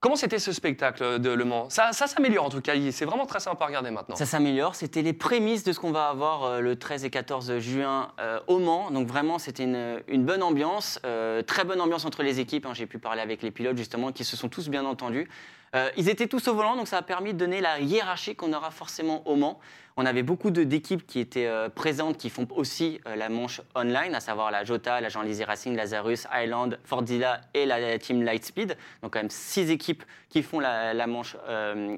Comment 0.00 0.16
c'était 0.16 0.40
ce 0.40 0.50
spectacle 0.50 1.20
de 1.20 1.30
Le 1.30 1.44
Mans? 1.44 1.70
Ça, 1.70 1.92
ça 1.92 2.08
s'améliore 2.08 2.46
en 2.46 2.48
tout 2.48 2.60
cas. 2.60 2.72
C'est 2.90 3.04
vraiment 3.04 3.24
très 3.24 3.38
sympa 3.38 3.62
à 3.62 3.68
regarder 3.68 3.92
maintenant. 3.92 4.16
Ça 4.16 4.26
s'améliore. 4.26 4.74
C'était 4.74 5.02
les 5.02 5.12
prémices 5.12 5.62
de 5.62 5.72
ce 5.72 5.78
qu'on 5.78 5.92
va 5.92 6.08
avoir 6.08 6.42
euh, 6.42 6.60
le 6.60 6.74
13 6.74 7.04
et 7.04 7.10
14 7.10 7.58
juin 7.58 8.10
euh, 8.18 8.40
au 8.48 8.58
Mans. 8.58 8.90
Donc 8.90 9.06
vraiment, 9.06 9.38
c'était 9.38 9.62
une, 9.62 10.02
une 10.08 10.24
bonne 10.24 10.42
ambiance, 10.42 10.98
euh, 11.06 11.42
très 11.42 11.62
bonne 11.62 11.80
ambiance 11.80 12.04
entre 12.04 12.24
les 12.24 12.40
équipes. 12.40 12.66
hein. 12.66 12.74
J'ai 12.74 12.86
pu 12.86 12.98
parler 12.98 13.20
avec 13.20 13.42
les 13.42 13.52
pilotes 13.52 13.76
justement, 13.76 14.10
qui 14.10 14.24
se 14.24 14.36
sont 14.36 14.48
tous 14.48 14.68
bien 14.68 14.84
entendus. 14.84 15.28
Euh, 15.74 15.88
ils 15.96 16.10
étaient 16.10 16.26
tous 16.26 16.48
au 16.48 16.54
volant, 16.54 16.76
donc 16.76 16.86
ça 16.86 16.98
a 16.98 17.02
permis 17.02 17.32
de 17.32 17.38
donner 17.38 17.62
la 17.62 17.80
hiérarchie 17.80 18.36
qu'on 18.36 18.52
aura 18.52 18.70
forcément 18.70 19.26
au 19.26 19.36
Mans. 19.36 19.58
On 19.96 20.04
avait 20.04 20.22
beaucoup 20.22 20.50
d'équipes 20.50 21.06
qui 21.06 21.18
étaient 21.18 21.46
euh, 21.46 21.70
présentes, 21.70 22.18
qui 22.18 22.28
font 22.28 22.46
aussi 22.54 23.00
euh, 23.06 23.16
la 23.16 23.30
manche 23.30 23.62
online, 23.74 24.14
à 24.14 24.20
savoir 24.20 24.50
la 24.50 24.64
Jota, 24.64 25.00
la 25.00 25.08
Jean 25.08 25.22
Lizy 25.22 25.44
Racing, 25.44 25.74
Lazarus, 25.74 26.26
Highland, 26.30 26.76
Fordilla 26.84 27.40
et 27.54 27.64
la 27.64 27.98
team 27.98 28.22
Lightspeed. 28.22 28.76
Donc 29.02 29.14
quand 29.14 29.20
même 29.20 29.30
six 29.30 29.70
équipes 29.70 30.04
qui 30.28 30.42
font 30.42 30.60
la, 30.60 31.06
manche 31.06 31.36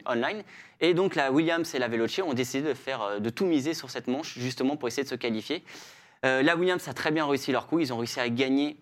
online. 0.06 0.42
Et 0.80 0.94
donc 0.94 1.14
la 1.14 1.32
Williams 1.32 1.72
et 1.74 1.78
la 1.78 1.88
Veloce 1.88 2.20
ont 2.20 2.34
décidé 2.34 2.68
de 2.68 2.74
faire, 2.74 3.20
de 3.20 3.30
tout 3.30 3.46
miser 3.46 3.74
sur 3.74 3.90
cette 3.90 4.08
manche 4.08 4.38
justement 4.38 4.76
pour 4.76 4.88
essayer 4.88 5.04
de 5.04 5.08
se 5.08 5.14
qualifier. 5.14 5.64
La 6.22 6.56
Williams 6.56 6.86
a 6.88 6.94
très 6.94 7.10
bien 7.10 7.26
réussi 7.26 7.52
leur 7.52 7.66
coup. 7.66 7.78
Ils 7.78 7.92
ont 7.92 7.98
réussi 7.98 8.18
à 8.18 8.28
gagner. 8.28 8.76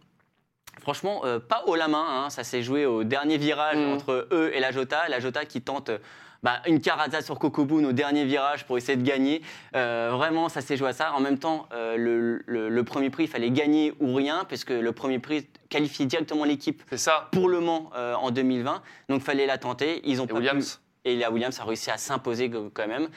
Franchement, 0.81 1.23
euh, 1.25 1.39
pas 1.39 1.63
haut 1.67 1.77
la 1.77 1.89
main. 1.89 2.05
hein. 2.09 2.31
Ça 2.31 2.45
s'est 2.45 2.63
joué 2.63 2.87
au 2.87 3.05
dernier 3.05 3.37
virage 3.39 3.77
Mhm. 3.77 3.93
entre 3.93 4.27
eux 4.33 4.51
et 4.55 4.61
la 4.61 4.73
Jota. 4.73 5.09
La 5.09 5.21
Jota 5.21 5.45
qui 5.45 5.61
tente 5.61 5.91
euh, 5.91 5.99
bah, 6.43 6.61
une 6.67 6.81
Caraza 6.81 7.23
sur 7.23 7.39
Kokoboon 7.39 7.85
au 7.85 7.93
dernier 7.93 8.25
virage 8.25 8.67
pour 8.67 8.77
essayer 8.77 8.97
de 8.97 9.07
gagner. 9.07 9.43
Euh, 9.77 10.11
vraiment, 10.13 10.49
ça 10.49 10.61
s'est 10.61 10.77
joué 10.77 10.89
à 10.89 10.93
ça. 10.93 11.13
En 11.13 11.21
même 11.21 11.39
temps, 11.39 11.69
euh, 11.73 11.97
le, 11.97 12.43
le- 12.47 12.69
le 12.69 12.85
premier 12.85 13.11
prix, 13.11 13.25
il 13.25 13.29
fallait 13.29 13.51
gagner 13.53 13.95
ou 14.01 14.13
rien, 14.15 14.45
puisque 14.49 14.71
le 14.71 14.91
premier 14.93 15.21
prix 15.21 15.47
qualifiait 15.69 16.07
directement 16.07 16.45
l'équipe 16.45 16.83
pour 17.31 17.49
Le 17.49 17.61
Mans 17.61 17.91
euh, 17.95 18.15
en 18.15 18.33
2020. 18.33 18.83
Donc, 19.09 19.21
il 19.21 19.25
fallait 19.25 19.47
la 19.47 19.59
tenter. 19.59 20.01
Ils 20.05 20.21
ont 20.21 20.25
Et 20.25 20.29
pas 20.29 20.35
pu- 20.35 20.39
Williams 20.41 20.81
et 21.05 21.15
la 21.17 21.31
Williams 21.31 21.61
a 21.61 21.65
réussi 21.65 21.91
à 21.93 21.97
s'imposer 21.97 22.51
quand 22.75 22.89
même. 22.89 23.09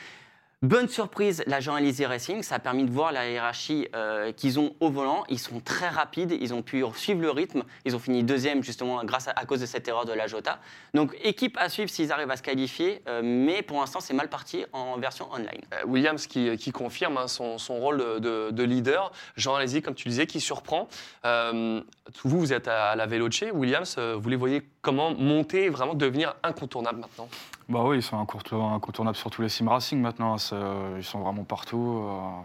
Bonne 0.66 0.88
surprise, 0.90 1.44
l'agent 1.46 1.76
Alizé 1.76 2.08
Racing, 2.08 2.42
ça 2.42 2.56
a 2.56 2.60
permis 2.60 2.86
de 2.86 2.90
voir 2.90 3.12
la 3.12 3.30
hiérarchie 3.30 3.88
euh, 3.96 4.32
qu'ils 4.32 4.60
ont 4.60 4.74
au 4.80 4.90
volant. 4.90 5.24
Ils 5.30 5.38
sont 5.38 5.60
très 5.60 5.90
rapides, 5.90 6.32
ils 6.42 6.56
ont 6.56 6.64
pu 6.64 6.84
suivre 6.96 7.22
le 7.22 7.30
rythme. 7.30 7.62
Ils 7.86 7.96
ont 7.96 8.00
fini 8.00 8.24
deuxième 8.24 8.64
justement 8.64 9.04
grâce 9.04 9.28
à, 9.28 9.34
à 9.36 9.46
cause 9.46 9.62
de 9.62 9.68
cette 9.68 9.88
erreur 9.88 10.06
de 10.06 10.14
la 10.14 10.26
Jota. 10.26 10.58
Donc 10.96 11.16
équipe 11.24 11.56
à 11.62 11.70
suivre 11.70 11.92
s'ils 11.92 12.12
arrivent 12.12 12.32
à 12.32 12.36
se 12.36 12.42
qualifier, 12.42 13.04
euh, 13.08 13.22
mais 13.24 13.62
pour 13.62 13.80
l'instant 13.80 14.00
c'est 14.00 14.16
mal 14.16 14.28
parti 14.28 14.66
en 14.74 14.98
version 14.98 15.32
online. 15.32 15.62
Euh, 15.72 15.86
Williams 15.86 16.26
qui, 16.26 16.72
confirme 16.72 17.18
hein, 17.18 17.28
son, 17.28 17.58
rôle 17.70 18.00
de, 18.00 18.18
de- 18.18 18.50
de 18.50 18.64
leader. 18.64 19.12
Jean 19.38 19.54
Alesi, 19.54 19.84
comme 19.84 19.94
tu 19.94 20.10
disais, 20.10 20.26
qui 20.26 20.42
surprend. 20.42 20.88
Vous, 21.24 22.40
vous 22.40 22.54
êtes 22.54 22.68
à 22.68 22.96
la 22.96 23.06
Veloce. 23.06 23.44
Williams, 23.54 24.00
vous 24.00 24.30
les 24.30 24.36
voyez 24.36 24.64
comment 24.82 25.14
monter 25.14 25.70
vraiment 25.70 25.94
devenir 25.94 26.34
incontournables 26.42 27.02
maintenant? 27.02 27.30
Bah 27.68 27.84
oui, 27.84 27.98
ils 27.98 28.04
sont 28.04 28.20
incontour- 28.20 28.72
incontournables 28.72 29.18
sur 29.18 29.32
tous 29.32 29.42
les 29.42 29.50
sim 29.50 29.68
racing 29.68 30.00
maintenant. 30.00 30.38
c'est- 30.38 30.56
Ils 30.98 31.04
sont 31.04 31.20
vraiment 31.20 31.44
partout. 31.44 32.04
euh, 32.08 32.42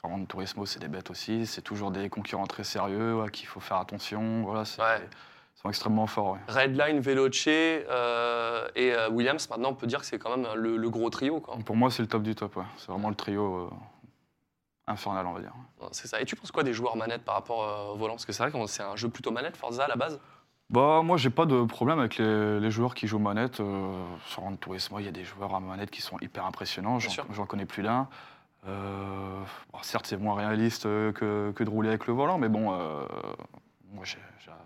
Sur 0.00 0.08
Gran 0.08 0.24
Turismo, 0.24 0.64
c'est 0.64 0.78
des 0.80 0.88
bêtes 0.88 1.10
aussi. 1.10 1.46
C'est 1.46 1.60
toujours 1.62 1.90
des 1.90 2.08
concurrents 2.08 2.46
très 2.46 2.64
sérieux 2.64 3.22
à 3.22 3.28
qui 3.28 3.42
il 3.42 3.46
faut 3.46 3.60
faire 3.60 3.76
attention. 3.78 4.42
Voilà, 4.44 4.64
c'est- 4.64 4.80
Ouais. 4.80 5.06
Ils 5.56 5.60
sont 5.60 5.68
extrêmement 5.68 6.06
forts. 6.06 6.32
ouais. 6.32 6.38
Redline, 6.48 7.00
Veloce 7.00 7.44
euh, 7.48 8.66
et 8.74 8.94
euh, 8.94 9.10
Williams, 9.10 9.46
maintenant, 9.50 9.70
on 9.70 9.74
peut 9.74 9.86
dire 9.86 10.00
que 10.00 10.06
c'est 10.06 10.18
quand 10.18 10.34
même 10.36 10.46
le, 10.54 10.78
le 10.78 10.90
gros 10.90 11.10
trio. 11.10 11.40
quoi. 11.40 11.58
Pour 11.66 11.76
moi, 11.76 11.90
c'est 11.90 12.00
le 12.02 12.08
top 12.08 12.22
du 12.22 12.34
top. 12.34 12.56
ouais. 12.56 12.64
C'est 12.78 12.90
vraiment 12.90 13.10
le 13.10 13.14
trio 13.14 13.66
euh, 13.66 13.70
infernal, 14.86 15.26
on 15.26 15.34
va 15.34 15.40
dire. 15.40 15.52
C'est 15.92 16.06
ça. 16.08 16.18
Et 16.20 16.24
tu 16.24 16.34
penses 16.34 16.50
quoi 16.50 16.62
des 16.62 16.72
joueurs 16.72 16.96
manettes 16.96 17.24
par 17.24 17.34
rapport 17.34 17.62
euh, 17.62 17.92
au 17.92 17.96
volant? 17.96 18.14
Parce 18.14 18.24
que 18.24 18.32
c'est 18.32 18.42
vrai 18.42 18.50
que 18.58 18.66
c'est 18.68 18.82
un 18.82 18.96
jeu 18.96 19.10
plutôt 19.10 19.30
manette, 19.32 19.56
Forza 19.58 19.84
à 19.84 19.88
la 19.88 19.96
base. 19.96 20.18
Bah, 20.70 21.02
moi, 21.02 21.16
j'ai 21.16 21.30
pas 21.30 21.46
de 21.46 21.64
problème 21.64 21.98
avec 21.98 22.16
les, 22.18 22.60
les 22.60 22.70
joueurs 22.70 22.94
qui 22.94 23.08
jouent 23.08 23.18
manette. 23.18 23.58
Euh, 23.58 24.04
sur 24.26 24.42
Gran 24.42 24.54
Turismo, 24.54 25.00
il 25.00 25.04
y 25.04 25.08
a 25.08 25.12
des 25.12 25.24
joueurs 25.24 25.54
à 25.54 25.60
manette 25.60 25.90
qui 25.90 26.00
sont 26.00 26.16
hyper 26.20 26.46
impressionnants. 26.46 26.98
J'en 27.00 27.46
connais 27.46 27.66
plus 27.66 27.82
d'un. 27.82 28.08
Euh, 28.68 29.42
bon, 29.72 29.78
certes, 29.82 30.06
c'est 30.06 30.16
moins 30.16 30.34
réaliste 30.34 30.86
euh, 30.86 31.12
que, 31.12 31.50
que 31.52 31.64
de 31.64 31.70
rouler 31.70 31.88
avec 31.88 32.06
le 32.06 32.12
volant, 32.12 32.38
mais 32.38 32.48
bon, 32.48 32.72
euh, 32.72 33.04
moi, 33.92 34.04
j'ai 34.04 34.18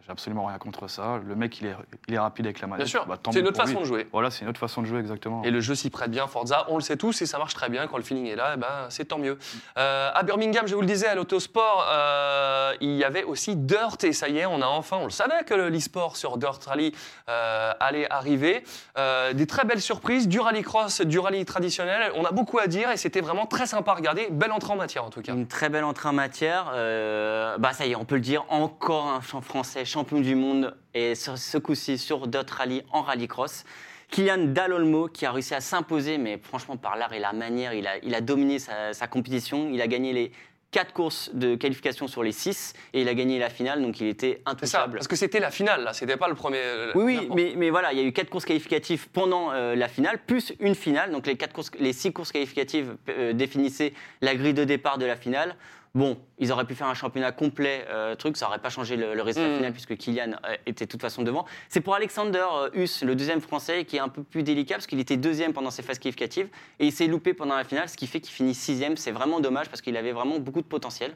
absolument 0.09 0.45
rien 0.47 0.59
contre 0.59 0.87
ça. 0.87 1.19
Le 1.27 1.35
mec, 1.35 1.59
il 1.61 1.67
est, 1.69 1.77
il 2.09 2.15
est 2.15 2.19
rapide 2.19 2.45
avec 2.47 2.61
la 2.61 2.67
manette. 2.67 2.85
Bien 2.85 2.91
sûr. 2.91 3.07
Bah, 3.07 3.17
c'est 3.33 3.41
notre 3.43 3.57
pour 3.57 3.63
façon 3.67 3.77
lui. 3.79 3.81
de 3.83 3.87
jouer. 3.87 4.09
Voilà, 4.13 4.31
c'est 4.31 4.43
une 4.43 4.51
autre 4.51 4.61
façon 4.61 4.83
de 4.83 4.87
jouer, 4.87 4.99
exactement. 5.01 5.43
Et 5.45 5.51
le 5.51 5.61
jeu 5.61 5.75
s'y 5.75 5.89
prête 5.89 6.11
bien, 6.11 6.27
Forza, 6.27 6.67
on 6.69 6.75
le 6.77 6.83
sait 6.83 6.97
tous 6.99 7.23
et 7.23 7.27
ça 7.27 7.39
marche 7.39 7.55
très 7.55 7.71
bien 7.71 7.87
quand 7.87 7.97
le 7.97 8.03
feeling 8.03 8.27
est 8.27 8.37
là, 8.37 8.55
et 8.55 8.57
ben, 8.59 8.69
c'est 8.91 9.07
tant 9.07 9.19
mieux. 9.19 9.39
Euh, 9.79 10.11
à 10.15 10.23
Birmingham, 10.25 10.67
je 10.67 10.75
vous 10.75 10.83
le 10.83 10.87
disais, 10.87 11.07
à 11.07 11.15
l'autosport, 11.15 11.87
euh, 11.91 12.75
il 12.83 12.97
y 12.97 13.05
avait 13.05 13.25
aussi 13.25 13.57
Dirt 13.57 14.05
et 14.05 14.13
ça 14.13 14.29
y 14.29 14.39
est, 14.39 14.47
on 14.47 14.61
a 14.61 14.67
enfin, 14.67 14.99
on 15.01 15.05
le 15.05 15.11
savait 15.11 15.43
que 15.45 15.55
le- 15.55 15.71
l'e-sport 15.71 16.17
sur 16.19 16.37
Dirt 16.37 16.61
Rally 16.67 16.95
euh, 17.31 17.73
allait 17.81 18.11
arriver. 18.11 18.63
Euh, 18.99 19.33
des 19.33 19.47
très 19.47 19.65
belles 19.65 19.81
surprises, 19.81 20.29
du 20.29 20.39
rallycross, 20.41 21.01
du 21.01 21.19
rallye 21.19 21.45
traditionnel, 21.47 22.13
on 22.15 22.25
a 22.25 22.31
beaucoup 22.33 22.59
à 22.59 22.67
dire 22.67 22.91
et 22.91 22.97
c'était 22.99 23.21
vraiment 23.23 23.47
très 23.47 23.67
sympa 23.67 23.93
à 23.93 23.95
regarder, 23.95 24.29
belle 24.31 24.53
entrée 24.53 24.73
en 24.73 24.77
matière 24.77 25.05
en 25.05 25.11
tout 25.11 25.23
cas. 25.23 25.33
Une 25.33 25.47
très 25.47 25.71
belle 25.71 25.85
entrée 25.85 26.09
en 26.09 26.13
matière. 26.13 26.71
euh, 26.75 27.57
bah 27.59 27.73
ça 27.73 27.87
y 27.87 27.93
est, 27.93 27.97
on 27.97 28.05
peut 28.05 28.17
le 28.17 28.21
dire, 28.21 28.45
encore 28.51 29.07
un 29.09 29.14
champ 29.21 29.41
français 29.41 29.85
champion 29.85 30.21
du 30.21 30.35
monde 30.35 30.77
et 30.95 31.15
ce, 31.15 31.37
ce 31.37 31.59
coup-ci 31.59 31.99
sur 31.99 32.27
Dirt 32.27 32.51
Rally 32.51 32.83
en 32.93 33.03
rallycross. 33.03 33.65
Kylian 34.11 34.45
Dalolmo 34.53 35.09
qui 35.09 35.27
a 35.27 35.33
réussi 35.33 35.55
à 35.55 35.61
s'imposer, 35.61 36.19
mais 36.19 36.39
franchement 36.43 36.77
par 36.77 36.97
l'art 36.97 37.13
et 37.13 37.19
la 37.19 37.33
manière, 37.33 37.73
il 37.75 37.87
a, 37.87 37.97
il 38.03 38.15
a 38.15 38.21
dominé 38.21 38.59
sa, 38.59 38.93
sa 38.93 39.07
compétition. 39.07 39.71
Il 39.73 39.81
a 39.81 39.87
gagné 39.87 40.13
les 40.13 40.31
quatre 40.71 40.93
courses 40.93 41.31
de 41.33 41.55
qualification 41.55 42.09
sur 42.09 42.23
les 42.25 42.33
six 42.33 42.75
et 42.93 43.03
il 43.03 43.09
a 43.09 43.15
gagné 43.15 43.39
la 43.39 43.49
finale, 43.49 43.81
donc 43.81 44.01
il 44.01 44.09
était 44.09 44.39
C'est 44.39 44.43
ça, 44.45 44.51
intouchable. 44.51 44.95
parce 44.99 45.07
que 45.09 45.15
c'était 45.15 45.39
la 45.39 45.53
finale 45.53 45.85
là, 45.85 45.93
c'était 45.93 46.17
pas 46.17 46.29
le 46.29 46.35
premier. 46.35 46.59
euh, 46.61 46.91
Oui, 46.97 47.17
oui, 47.21 47.29
mais, 47.33 47.55
mais 47.57 47.71
voilà, 47.71 47.93
il 47.93 47.99
y 48.01 48.03
a 48.03 48.05
eu 48.05 48.13
quatre 48.13 48.29
courses 48.29 48.45
qualificatives 48.45 49.09
pendant 49.11 49.53
euh, 49.53 49.77
la 49.77 49.87
finale, 49.87 50.19
plus 50.27 50.53
une 50.59 50.75
finale. 50.75 51.13
Donc 51.13 51.27
les, 51.29 51.37
quatre 51.37 51.53
courses, 51.53 51.71
les 51.79 51.93
six 51.93 52.13
courses 52.13 52.33
qualificatives 52.33 52.97
euh, 53.09 53.33
définissaient 53.33 53.93
la 54.21 54.35
grille 54.35 54.55
de 54.55 54.65
départ 54.65 54.99
de 54.99 55.07
la 55.07 55.15
finale. 55.17 55.55
Bon, 55.95 56.19
ils 56.41 56.51
auraient 56.51 56.65
pu 56.65 56.75
faire 56.75 56.89
un 56.89 56.95
championnat 56.95 57.31
complet, 57.31 57.87
euh, 57.89 58.17
truc, 58.17 58.37
ça 58.37 58.47
n'aurait 58.47 58.59
pas 58.59 58.69
changé 58.69 58.97
le, 58.97 59.15
le 59.15 59.23
résultat 59.23 59.49
Mm. 59.49 59.57
final 59.57 59.73
puisque 59.73 59.97
Kylian 59.97 60.33
euh, 60.45 60.57
était 60.67 60.87
de 60.87 60.91
toute 60.91 61.01
façon 61.01 61.23
devant. 61.23 61.47
C'est 61.69 61.81
pour 61.81 61.95
Alexander 61.95 62.45
euh, 62.53 62.71
Huss, 62.75 63.03
le 63.05 63.15
deuxième 63.15 63.41
français, 63.41 63.85
qui 63.85 63.97
est 63.97 64.01
un 64.01 64.09
peu 64.09 64.25
plus 64.25 64.43
délicat 64.43 64.75
parce 64.75 64.89
qu'il 64.89 64.99
était 64.99 65.17
deuxième 65.17 65.53
pendant 65.53 65.71
ses 65.71 65.83
phases 65.83 66.01
qualificatives 66.01 66.49
et 66.81 66.87
il 66.87 66.93
s'est 66.93 67.07
loupé 67.07 67.33
pendant 67.33 67.55
la 67.55 67.63
finale, 67.63 67.89
ce 67.89 67.97
qui 67.97 68.09
fait 68.09 68.21
qu'il 68.21 68.35
finit 68.35 68.55
sixième. 68.55 68.97
C'est 68.97 69.13
vraiment 69.13 69.39
dommage 69.39 69.69
parce 69.69 69.83
qu'il 69.83 69.97
avait 69.97 70.11
vraiment 70.13 70.41
beaucoup 70.41 70.63
de 70.63 70.67
potentiel. 70.67 71.15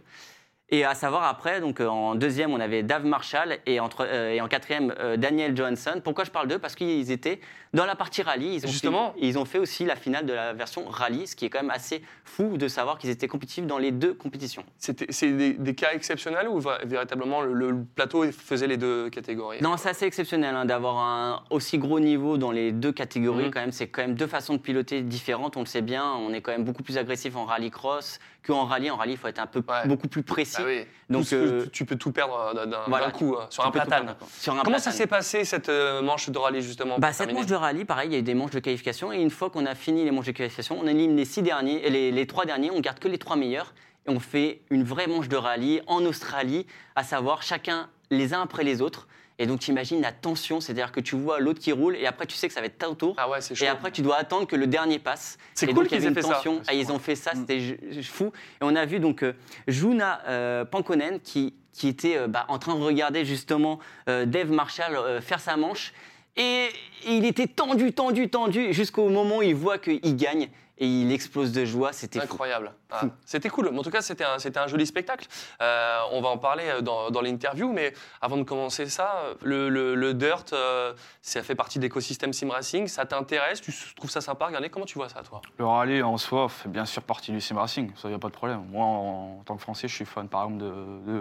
Et 0.71 0.85
à 0.85 0.95
savoir 0.95 1.23
après, 1.25 1.61
donc 1.63 1.81
euh, 1.81 1.87
en 1.89 2.15
deuxième, 2.15 2.53
on 2.53 2.61
avait 2.61 2.83
Dave 2.83 3.07
Marshall 3.07 3.57
et 3.65 3.81
en, 3.81 3.89
tro- 3.89 4.03
euh, 4.05 4.33
et 4.35 4.41
en 4.43 4.49
quatrième, 4.49 4.95
euh, 4.99 5.17
Daniel 5.17 5.57
Johansson. 5.57 6.03
Pourquoi 6.05 6.25
je 6.25 6.31
parle 6.31 6.47
d'eux? 6.47 6.59
Parce 6.59 6.75
qu'ils 6.75 7.11
étaient 7.11 7.41
dans 7.73 7.87
la 7.87 7.97
partie 7.97 8.21
rallye. 8.21 8.57
Ils 8.57 8.67
ont 8.67 8.69
Justement. 8.69 9.13
fait, 9.15 9.21
ils 9.27 9.39
ont 9.39 9.47
fait 9.47 9.59
aussi 9.59 9.87
la 9.87 9.97
finale 9.97 10.27
de 10.27 10.35
la 10.35 10.53
version 10.53 10.85
rallye, 10.87 11.27
ce 11.27 11.37
qui 11.37 11.47
est 11.47 11.51
quand 11.51 11.61
même 11.63 11.71
assez 11.71 12.03
fou 12.25 12.59
de 12.59 12.69
savoir 12.69 12.99
qu'ils 12.99 13.09
étaient 13.09 13.29
compétitifs 13.29 13.67
dans 13.67 13.79
les 13.79 13.93
deux 13.93 14.13
compétitions. 14.13 14.63
C'est 14.79 15.37
des, 15.37 15.55
des 15.55 15.75
cas 15.75 15.93
exceptionnels 15.95 16.49
ou 16.49 16.61
véritablement 16.85 17.41
le, 17.41 17.55
le 17.55 17.85
plateau 17.95 18.31
faisait 18.31 18.67
les 18.67 18.77
deux 18.77 19.09
catégories? 19.09 19.63
Non, 19.63 19.79
c'est 19.79 19.89
assez 19.89 20.05
exceptionnel 20.05 20.55
hein, 20.55 20.67
d'avoir 20.67 20.99
un 20.99 21.45
aussi 21.49 21.79
gros 21.79 21.99
niveau 21.99 22.37
dans 22.37 22.51
les 22.53 22.73
deux 22.73 22.93
catégories. 22.93 23.47
Mhm. 23.47 23.51
Quand 23.53 23.61
même, 23.61 23.73
c'est 23.73 23.89
quand 23.89 24.03
même 24.03 24.15
deux 24.15 24.27
façons 24.27 24.53
de 24.53 24.59
piloter 24.59 25.01
différentes. 25.01 25.57
On 25.57 25.61
le 25.61 25.67
sait 25.67 25.81
bien. 25.83 26.05
On 26.05 26.35
est 26.35 26.43
quand 26.43 26.53
même 26.53 26.65
beaucoup 26.65 26.83
plus 26.83 26.99
agressif 26.99 27.37
en 27.37 27.47
rallycross 27.47 28.19
qu'en 28.49 28.65
rallye. 28.65 28.91
En 28.91 28.97
rallye, 28.97 29.13
il 29.13 29.17
faut 29.19 29.29
être 29.29 29.39
un 29.39 29.47
peu 29.47 29.63
Ouais. 29.69 29.87
beaucoup 29.87 30.09
plus 30.09 30.23
précis. 30.23 30.57
Ah 30.59 30.65
oui. 30.67 30.85
Donc, 31.11 31.27
Tout 31.29 31.35
euh, 31.35 31.63
tu, 31.65 31.71
tu 31.71 31.85
peux 31.85 31.97
tout 31.97 32.11
perdre 32.13 32.55
d'un 32.55 32.67
d'un- 32.67 32.81
Voilà, 32.89 33.11
coup 33.11 33.37
hein, 33.39 33.47
sur 33.51 33.63
Tu 33.63 33.69
un 33.69 33.71
platane. 33.73 34.07
faire, 34.07 34.17
Sur 34.39 34.55
un 34.55 34.63
Comment 34.63 34.79
ça 34.79 34.91
s'est 34.91 35.07
passé 35.07 35.45
cette 35.45 35.69
euh, 35.69 36.03
manche 36.03 36.29
de 36.31 36.39
rallye 36.39 36.63
justement 36.63 36.99
Bah, 36.99 37.09
cette 37.13 37.19
terminer 37.29 37.41
manche 37.41 37.51
de 37.51 37.55
rallye, 37.55 37.85
pareil, 37.85 38.09
il 38.09 38.13
y 38.13 38.17
a 38.17 38.19
eu 38.19 38.23
des 38.23 38.35
manches 38.35 38.51
de 38.51 38.61
qualification. 38.61 39.13
Et 39.13 39.21
une 39.21 39.31
fois 39.31 39.51
qu'on 39.51 39.67
a 39.67 39.75
fini 39.75 40.05
les 40.05 40.11
manches 40.11 40.27
de 40.27 40.33
qualification, 40.33 40.79
on 40.81 40.87
élimine 40.87 41.17
les 41.17 41.25
six 41.25 41.43
derniers, 41.43 41.89
les, 41.91 42.11
les 42.11 42.27
trois 42.27 42.45
derniers, 42.47 42.71
on 42.71 42.81
garde 42.81 42.99
que 42.99 43.09
les 43.09 43.19
trois 43.19 43.37
meilleurs. 43.37 43.75
Et 44.07 44.11
on 44.11 44.21
fait 44.21 44.63
une 44.71 44.85
vraie 44.85 45.07
manche 45.07 45.29
de 45.29 45.37
rallye 45.37 45.83
en 45.87 46.05
Australie, 46.05 46.67
à 46.97 47.05
savoir 47.05 47.43
chacun 47.43 47.89
les 48.11 48.33
uns 48.33 48.41
après 48.43 48.65
les 48.65 48.81
autres. 48.81 49.07
Et 49.41 49.47
donc, 49.47 49.61
tu 49.61 49.71
imagines 49.71 50.01
la 50.01 50.11
tension, 50.13 50.61
c'est-à-dire 50.61 50.91
que 50.91 50.99
tu 51.01 51.15
vois 51.17 51.39
l'autre 51.39 51.61
qui 51.61 51.71
roule, 51.73 51.95
et 51.97 52.07
après, 52.07 52.27
tu 52.27 52.35
sais 52.37 52.49
que 52.49 52.55
ça 52.55 52.61
va 52.61 52.67
être 52.67 52.79
ton 52.79 52.95
tour. 52.95 53.15
Ah 53.19 53.29
ouais, 53.31 53.41
c'est 53.41 53.55
chaud. 53.55 53.65
Et 53.65 53.69
après, 53.69 53.91
tu 53.93 54.03
dois 54.03 54.17
attendre 54.17 54.47
que 54.49 54.57
le 54.57 54.67
dernier 54.67 54.99
passe. 54.99 55.39
C'est 55.55 55.69
Et 55.71 55.73
cool 55.75 55.87
qu'ils 55.87 56.05
aient 56.05 56.13
fait 56.13 56.23
ça. 56.23 56.35
tension. 56.35 56.61
Ah, 56.67 56.75
ils 56.75 56.91
ont 56.91 56.99
fait 56.99 57.15
ça, 57.15 57.31
c'était 57.35 57.61
ju- 57.61 57.79
ju- 57.91 58.03
fou. 58.03 58.27
Et 58.61 58.63
on 58.63 58.75
a 58.75 58.85
vu 58.85 58.99
donc 58.99 59.23
euh, 59.23 59.35
Juna 59.69 60.21
euh, 60.27 60.65
Pankonen 60.65 61.21
qui, 61.21 61.55
qui 61.73 61.87
était 61.89 62.17
euh, 62.17 62.27
bah, 62.27 62.47
en 62.49 62.59
train 62.59 62.75
de 62.75 62.83
regarder 62.83 63.25
justement 63.25 63.79
euh, 64.09 64.27
Dave 64.27 64.51
Marshall 64.51 65.23
faire 65.23 65.39
sa 65.41 65.57
manche. 65.57 65.93
Et 66.37 66.69
il 67.07 67.25
était 67.25 67.47
tendu, 67.49 67.93
tendu, 67.93 68.29
tendu, 68.31 68.73
jusqu'au 68.73 69.09
moment 69.09 69.39
où 69.39 69.43
il 69.43 69.55
voit 69.55 69.79
qu'il 69.79 70.17
gagne. 70.17 70.49
Et 70.81 70.87
il 70.87 71.11
explose 71.13 71.51
de 71.53 71.65
joie, 71.65 71.93
c'était. 71.93 72.21
Incroyable. 72.21 72.73
Ah, 72.91 73.03
c'était 73.25 73.49
cool. 73.49 73.69
En 73.77 73.83
tout 73.83 73.91
cas, 73.91 74.01
c'était 74.01 74.23
un, 74.25 74.39
c'était 74.39 74.61
un 74.61 74.69
joli 74.69 74.87
spectacle. 74.87 75.27
Euh, 75.61 75.99
on 76.13 76.21
va 76.23 76.29
en 76.29 76.39
parler 76.39 76.65
euh, 76.69 76.81
dans, 76.81 77.11
dans 77.11 77.21
l'interview, 77.21 77.73
mais 77.73 77.93
avant 78.21 78.37
de 78.37 78.45
commencer 78.45 78.87
ça, 78.87 79.23
le, 79.43 79.69
le- 79.69 79.95
le 79.97 80.15
Dirt, 80.15 80.53
euh, 80.53 80.95
ça 81.21 81.43
fait 81.43 81.57
partie 81.57 81.79
de 81.79 81.83
l'écosystème 81.83 82.33
sim 82.33 82.49
racing. 82.51 82.87
Ça 82.87 83.05
t'intéresse? 83.07 83.61
Tu 83.61 83.73
trouves 83.97 84.11
ça 84.11 84.21
sympa? 84.21 84.47
Regardez, 84.47 84.71
comment 84.71 84.87
tu 84.87 84.97
vois 84.99 85.09
ça, 85.09 85.23
toi? 85.23 85.43
Le 85.59 85.67
rallye 85.67 86.01
en 86.03 86.17
soi 86.17 86.49
fait 86.49 86.69
bien 86.69 86.85
sûr 86.85 87.03
partie 87.03 87.33
du 87.33 87.41
sim 87.41 87.57
racing, 87.59 87.91
ça 87.97 88.09
y 88.09 88.15
a 88.15 88.19
pas 88.19 88.29
de 88.29 88.33
problème. 88.35 88.65
Moi, 88.71 88.85
en, 88.85 89.39
en 89.41 89.43
tant 89.45 89.57
que 89.57 89.63
Français, 89.63 89.89
je 89.89 89.95
suis 89.95 90.05
fan 90.05 90.29
par 90.29 90.45
exemple 90.45 90.63
de, 90.63 90.71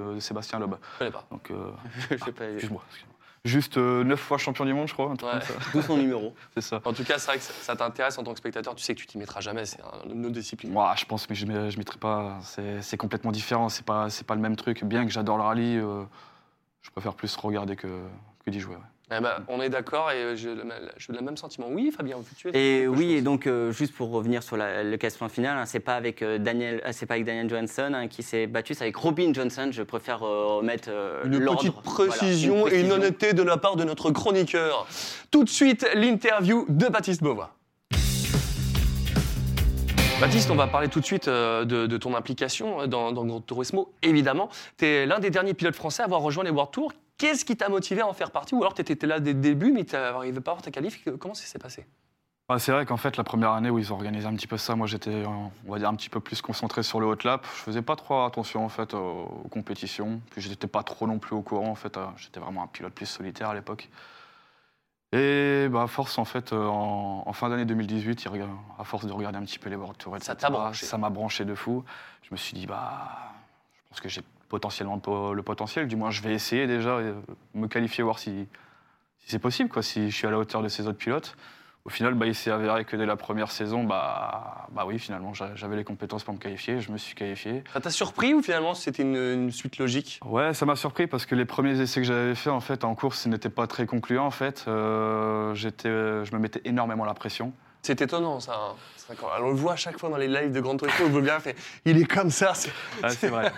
de- 0.09 0.13
de 0.15 0.19
Sébastien 0.19 0.59
Loeb. 0.59 0.75
Je 0.93 0.97
connais 0.99 1.11
pas. 1.11 1.25
Donc, 1.31 1.49
euh, 1.51 1.71
Je 2.11 2.17
sais 2.17 2.31
pas, 2.31 2.45
excuse-moi. 2.45 2.83
excuse-moi. 2.89 3.15
Juste 3.48 3.77
euh, 3.77 4.04
neuf 4.04 4.20
fois 4.20 4.38
champion 4.38 4.66
du 4.66 4.74
monde, 4.74 4.88
je 4.88 4.94
crois. 4.94 5.08
Ouais. 5.10 5.16
D'où 5.74 5.82
son 5.82 5.98
numéro. 5.98 6.36
C'est 6.54 6.62
ça. 6.62 6.82
En 6.86 6.94
tout 6.94 7.04
cas, 7.04 7.18
c'est 7.18 7.27
vrai 7.27 7.38
que 7.38 7.44
ça, 7.44 7.54
ça 7.62 7.75
t'intéresse 7.75 8.18
en 8.18 8.24
tant 8.24 8.34
que 8.34 8.39
spectateur. 8.39 8.75
Tu 8.75 8.84
sais 8.84 8.94
que 8.94 9.00
tu 9.00 9.08
t'y 9.08 9.18
mettras 9.18 9.39
jamais. 9.42 9.66
C'est 9.66 9.82
un- 9.82 10.10
une 10.13 10.25
autre 10.25 10.34
discipline. 10.36 10.72
Moi, 10.72 10.94
je 10.98 11.06
pense, 11.06 11.30
mais 11.30 11.36
je 11.36 11.46
ne 11.46 11.77
mettrai 11.77 11.98
pas. 11.98 12.39
C'est 12.82 12.98
complètement 12.98 13.32
différent. 13.32 13.70
C'est 13.70 13.86
pas, 13.86 14.10
c'est 14.10 14.25
pas 14.27 14.36
le 14.36 14.42
même 14.42 14.56
truc. 14.56 14.84
Bien 14.84 15.06
que 15.06 15.12
j'adore 15.12 15.38
le 15.38 15.44
rallye, 15.44 15.77
euh, 15.77 16.04
je 16.82 16.89
préfère 16.92 17.13
plus 17.16 17.36
regarder 17.38 17.75
que, 17.75 17.88
que 18.46 18.50
d'y 18.51 18.60
jouer. 18.60 18.75
ouais. 18.75 18.82
Eh 19.09 19.21
ben, 19.21 19.35
on 19.47 19.61
est 19.61 19.69
d'accord 19.69 20.11
et 20.11 20.35
j'ai 20.35 20.53
le, 20.53 20.63
j'ai 20.97 21.13
le 21.13 21.21
même 21.21 21.37
sentiment. 21.37 21.67
Oui, 21.69 21.91
Fabien, 21.95 22.17
tu 22.35 22.49
es 22.49 22.81
Et 22.81 22.87
oui, 22.89 22.95
chose? 23.05 23.11
et 23.13 23.21
donc 23.21 23.47
euh, 23.47 23.71
juste 23.71 23.95
pour 23.95 24.11
revenir 24.11 24.43
sur 24.43 24.57
la- 24.57 24.83
le 24.83 24.97
classement 24.97 25.29
final, 25.29 25.57
hein, 25.57 25.65
c'est 25.65 25.79
pas 25.79 25.95
avec 25.95 26.21
euh, 26.21 26.37
Daniel, 26.37 26.81
euh, 26.85 26.89
c'est 26.91 27.05
pas 27.05 27.13
avec 27.13 27.25
Daniel 27.25 27.49
Johansson 27.49 27.91
hein, 27.93 28.07
qui 28.09 28.21
s'est 28.21 28.47
battu, 28.47 28.73
c'est 28.73 28.83
avec 28.83 28.97
Robin 28.97 29.31
Johnson. 29.33 29.69
Je 29.71 29.81
préfère 29.83 30.23
euh, 30.23 30.57
remettre 30.57 30.89
euh, 30.91 31.23
Une 31.23 31.39
petite 31.39 31.71
Voilà, 31.85 32.09
précision 32.11 32.67
et 32.67 32.81
une 32.81 32.91
honnêteté 32.91 33.31
de 33.31 33.43
la 33.43 33.55
part 33.55 33.77
de 33.77 33.85
notre 33.85 34.11
chroniqueur. 34.11 34.85
Tout 35.31 35.45
de 35.45 35.49
suite, 35.49 35.87
l'interview 35.93 36.65
de 36.67 36.87
Baptiste 36.87 37.23
Beauvois. 37.23 37.53
Baptiste, 40.19 40.51
on 40.51 40.55
va 40.55 40.67
parler 40.67 40.89
tout 40.89 40.99
de 40.99 41.05
suite 41.05 41.29
euh, 41.29 41.63
de, 41.63 41.85
de 41.85 41.97
ton 41.97 42.13
implication 42.13 42.81
euh, 42.81 42.87
dans, 42.87 43.13
dans 43.13 43.23
Grand 43.23 43.39
Turismo, 43.39 43.93
évidemment. 44.01 44.49
Tu 44.77 44.85
es 44.85 45.05
l'un 45.05 45.19
des 45.19 45.29
derniers 45.29 45.53
pilotes 45.53 45.75
français 45.75 46.01
à 46.01 46.05
avoir 46.05 46.19
rejoint 46.21 46.43
les 46.43 46.49
World 46.49 46.71
Tours. 46.71 46.91
Qu'est-ce 47.17 47.45
qui 47.45 47.57
t'a 47.57 47.69
motivé 47.69 48.01
à 48.01 48.07
en 48.07 48.13
faire 48.13 48.31
partie? 48.31 48.53
Ou 48.55 48.59
alors 48.62 48.74
tu 48.74 48.81
étais 48.81 49.07
là 49.07 49.19
dès 49.19 49.33
le 49.33 49.39
début, 49.39 49.71
mais 49.71 49.83
tu 49.86 49.95
n'arrivais 49.95 50.39
pas 50.41 50.51
à 50.51 50.53
avoir 50.53 50.62
ta 50.63 50.71
qualif 50.71 51.03
Comment 51.19 51.33
ça 51.33 51.45
s'est 51.45 51.59
passé? 51.59 51.86
Bah, 52.50 52.59
c'est 52.59 52.71
vrai 52.71 52.86
qu'en 52.86 52.95
fait, 52.95 53.17
la 53.17 53.25
première 53.25 53.51
année 53.51 53.69
où 53.69 53.77
ils 53.77 53.91
ont 53.91 53.95
organisé 53.97 54.25
un 54.25 54.33
petit 54.33 54.47
peu 54.47 54.57
ça, 54.57 54.75
moi 54.75 54.88
j'étais, 54.88 55.25
on 55.25 55.51
va 55.71 55.79
dire, 55.79 55.89
un 55.89 55.95
petit 55.95 56.09
peu 56.09 56.21
plus 56.21 56.41
concentré 56.41 56.81
sur 56.81 57.01
le 57.01 57.05
hot 57.07 57.17
lap. 57.25 57.43
Je 57.43 57.50
faisais 57.62 57.81
pas 57.81 57.95
trop 57.97 58.24
attention 58.24 58.63
en 58.63 58.69
fait 58.69 58.93
aux, 58.93 59.41
aux 59.43 59.47
compétitions. 59.50 60.21
Puis 60.31 60.41
j'étais 60.41 60.67
pas 60.67 60.83
trop 60.83 61.07
non 61.07 61.19
plus 61.19 61.36
au 61.36 61.41
courant 61.41 61.67
en 61.69 61.75
fait. 61.75 61.97
euh, 61.97 62.05
J'étais 62.15 62.39
vraiment 62.39 62.63
un 62.63 62.67
pilote 62.67 62.93
plus 62.93 63.05
solitaire 63.05 63.50
à 63.50 63.53
l'époque. 63.55 63.89
Et 65.13 65.67
bah, 65.69 65.83
à 65.83 65.88
force, 65.88 66.17
en 66.17 66.25
fait, 66.25 66.51
euh, 66.53 66.65
en, 66.67 67.24
en 67.25 67.33
fin 67.33 67.50
d'année 67.50 67.65
2018, 67.65 68.24
il 68.24 68.27
regarde- 68.29 68.51
à 68.77 68.83
force 68.83 69.05
de 69.05 69.12
regarder 69.12 69.38
un 69.38 69.43
petit 69.43 69.59
peu 69.59 69.69
les 69.69 69.75
World 69.77 69.97
Tour, 69.97 70.17
Ça 70.21 70.33
etc., 70.33 70.51
branché. 70.51 70.86
Ça 70.86 70.97
m'a 70.97 71.09
branché 71.09 71.45
de 71.45 71.55
fou. 71.55 71.83
Je 72.24 72.29
me 72.31 72.38
suis 72.38 72.53
dit, 72.57 72.67
bah, 72.67 73.09
je 73.83 73.89
pense 73.89 74.00
que 74.01 74.09
j'ai 74.09 74.21
potentiellement 74.50 75.00
po- 75.00 75.34
le 75.34 75.44
potentiel. 75.44 75.88
Du 75.88 75.96
moins, 75.96 76.12
je 76.12 76.22
vais 76.22 76.34
essayer 76.34 76.68
déjà, 76.68 76.92
euh, 76.98 77.13
me 77.54 77.68
qualifier, 77.68 78.04
voir 78.04 78.20
si, 78.20 78.48
si 79.20 79.30
c'est 79.30 79.39
possible, 79.39 79.70
quoi, 79.70 79.82
si 79.84 80.10
je 80.10 80.16
suis 80.16 80.27
à 80.27 80.32
la 80.32 80.38
hauteur 80.38 80.62
de 80.62 80.68
ces 80.70 80.88
autres 80.88 80.98
pilotes. 80.98 81.36
Au 81.86 81.89
final, 81.89 82.16
bah, 82.16 82.25
il 82.25 82.36
s'est 82.36 82.51
avéré 82.51 82.84
que 82.84 82.98
dès 82.98 83.06
la 83.06 83.16
première 83.16 83.50
saison, 83.50 83.86
bah, 83.86 84.68
bah 84.74 84.84
oui, 84.86 85.00
finalement, 85.00 85.34
j'a- 85.34 85.56
j'avais 85.56 85.77
les 85.77 85.86
compétences 85.86 86.25
pour 86.25 86.34
me 86.34 86.39
qualifier. 86.39 86.82
Je 86.82 86.92
me 86.92 86.98
suis 86.98 87.16
qualifié. 87.16 87.63
Ça 87.72 87.80
t'a 87.80 87.89
surpris 87.92 88.34
ou 88.34 88.42
finalement 88.42 88.74
c'était 88.74 89.04
une, 89.04 89.16
une 89.16 89.51
suite 89.51 89.77
logique? 89.77 90.20
Ouais, 90.25 90.54
ça 90.54 90.66
m'a 90.66 90.75
surpris 90.75 91.08
parce 91.08 91.25
que 91.25 91.34
les 91.34 91.46
premiers 91.46 91.80
essais 91.80 92.01
que 92.01 92.06
j'avais 92.08 92.36
faits 92.36 92.51
en 92.51 92.60
fait 92.60 92.84
en 92.84 92.94
course 92.94 93.25
n'étaient 93.27 93.50
pas 93.50 93.68
très 93.68 93.86
concluants 93.86 94.25
en 94.25 94.32
fait. 94.32 94.66
Euh, 94.68 95.54
je 95.56 96.34
me 96.36 96.39
mettais 96.39 96.60
énormément 96.66 97.06
la 97.06 97.13
pression. 97.13 97.54
C'est 97.88 98.01
étonnant 98.01 98.41
ça. 98.41 98.53
hein. 98.53 99.15
On 99.41 99.48
le 99.51 99.56
voit 99.56 99.72
à 99.72 99.75
chaque 99.77 99.98
fois 99.98 100.10
dans 100.10 100.17
les 100.17 100.27
lives 100.27 100.51
de 100.51 100.60
Grand 100.60 100.75
Turismo, 100.75 101.06
on 101.06 101.10
veut 101.10 101.22
bien 101.22 101.39
fait. 101.39 101.56
Il 101.86 101.98
est 101.98 102.03
comme 102.03 102.29
ça. 102.29 102.53
c'est- 103.08 103.29
vrai. 103.29 103.53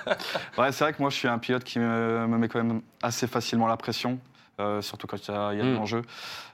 ouais, 0.60 0.72
c'est 0.72 0.84
vrai 0.84 0.94
que 0.94 1.02
moi 1.02 1.10
je 1.10 1.16
suis 1.16 1.28
un 1.28 1.40
pilote 1.40 1.64
qui 1.64 1.80
me, 1.80 2.28
me 2.28 2.38
met 2.38 2.48
quand 2.48 2.64
même 2.64 2.82
assez 3.02 3.26
facilement 3.26 3.66
la 3.66 3.76
pression, 3.76 4.20
euh, 4.60 4.84
surtout 4.84 5.08
quand 5.08 5.18
il 5.28 5.32
y 5.32 5.36
a, 5.36 5.54
y 5.56 5.60
a 5.60 5.64
de 5.64 5.70
Mm. 5.72 5.74
l'enjeu. 5.74 6.04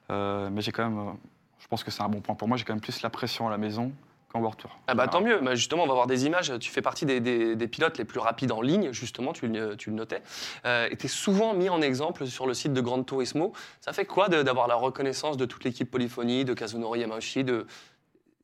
Euh, 0.09 0.47
mais 0.49 0.61
j'ai 0.61 0.71
quand 0.71 0.85
même, 0.89 0.97
euh, 0.99 1.11
je 1.59 1.67
pense 1.67 1.83
que 1.83 1.91
c'est 1.91 2.01
un 2.01 2.07
bon 2.07 2.21
point 2.21 2.35
pour 2.35 2.47
moi. 2.47 2.55
J'ai 2.55 2.63
quand 2.63 2.71
même 2.71 2.79
plus 2.79 3.01
la 3.01 3.09
pression 3.09 3.45
à 3.45 3.51
la 3.51 3.57
maison 3.57 3.91
qu'en 4.35 4.41
World 4.41 4.57
Tour. 4.59 4.77
Ah 4.87 4.95
bah 4.95 5.07
tant 5.07 5.21
mieux, 5.21 5.39
Bah, 5.39 5.55
justement 5.55 5.83
on 5.83 5.87
va 5.87 5.93
voir 5.93 6.07
des 6.07 6.25
images, 6.25 6.51
tu 6.59 6.69
fais 6.69 6.81
partie 6.81 7.05
des, 7.05 7.19
des- 7.19 7.55
des 7.55 7.67
pilotes 7.67 7.97
les 7.97 8.05
plus 8.05 8.19
rapides 8.19 8.51
en 8.51 8.61
ligne, 8.61 8.91
justement, 8.91 9.33
tu, 9.33 9.47
le- 9.47 9.75
tu 9.77 9.89
le 9.89 9.95
notais, 9.95 10.21
euh, 10.65 10.87
et 10.91 10.97
tu 10.97 11.05
es 11.05 11.09
souvent 11.09 11.53
mis 11.53 11.69
en 11.69 11.81
exemple 11.81 12.27
sur 12.27 12.45
le 12.45 12.53
site 12.53 12.73
de 12.73 12.81
Grand 12.81 13.01
Turismo. 13.03 13.53
Ça 13.81 13.93
fait 13.93 14.05
quoi 14.05 14.27
d'avoir 14.29 14.67
la 14.67 14.75
reconnaissance 14.75 15.37
de 15.37 15.45
toute 15.45 15.63
l'équipe 15.63 15.89
Polyphonie, 15.89 16.45
de 16.45 16.53
Kazunori 16.53 16.99
Yamauchi 17.01 17.43
de... 17.43 17.65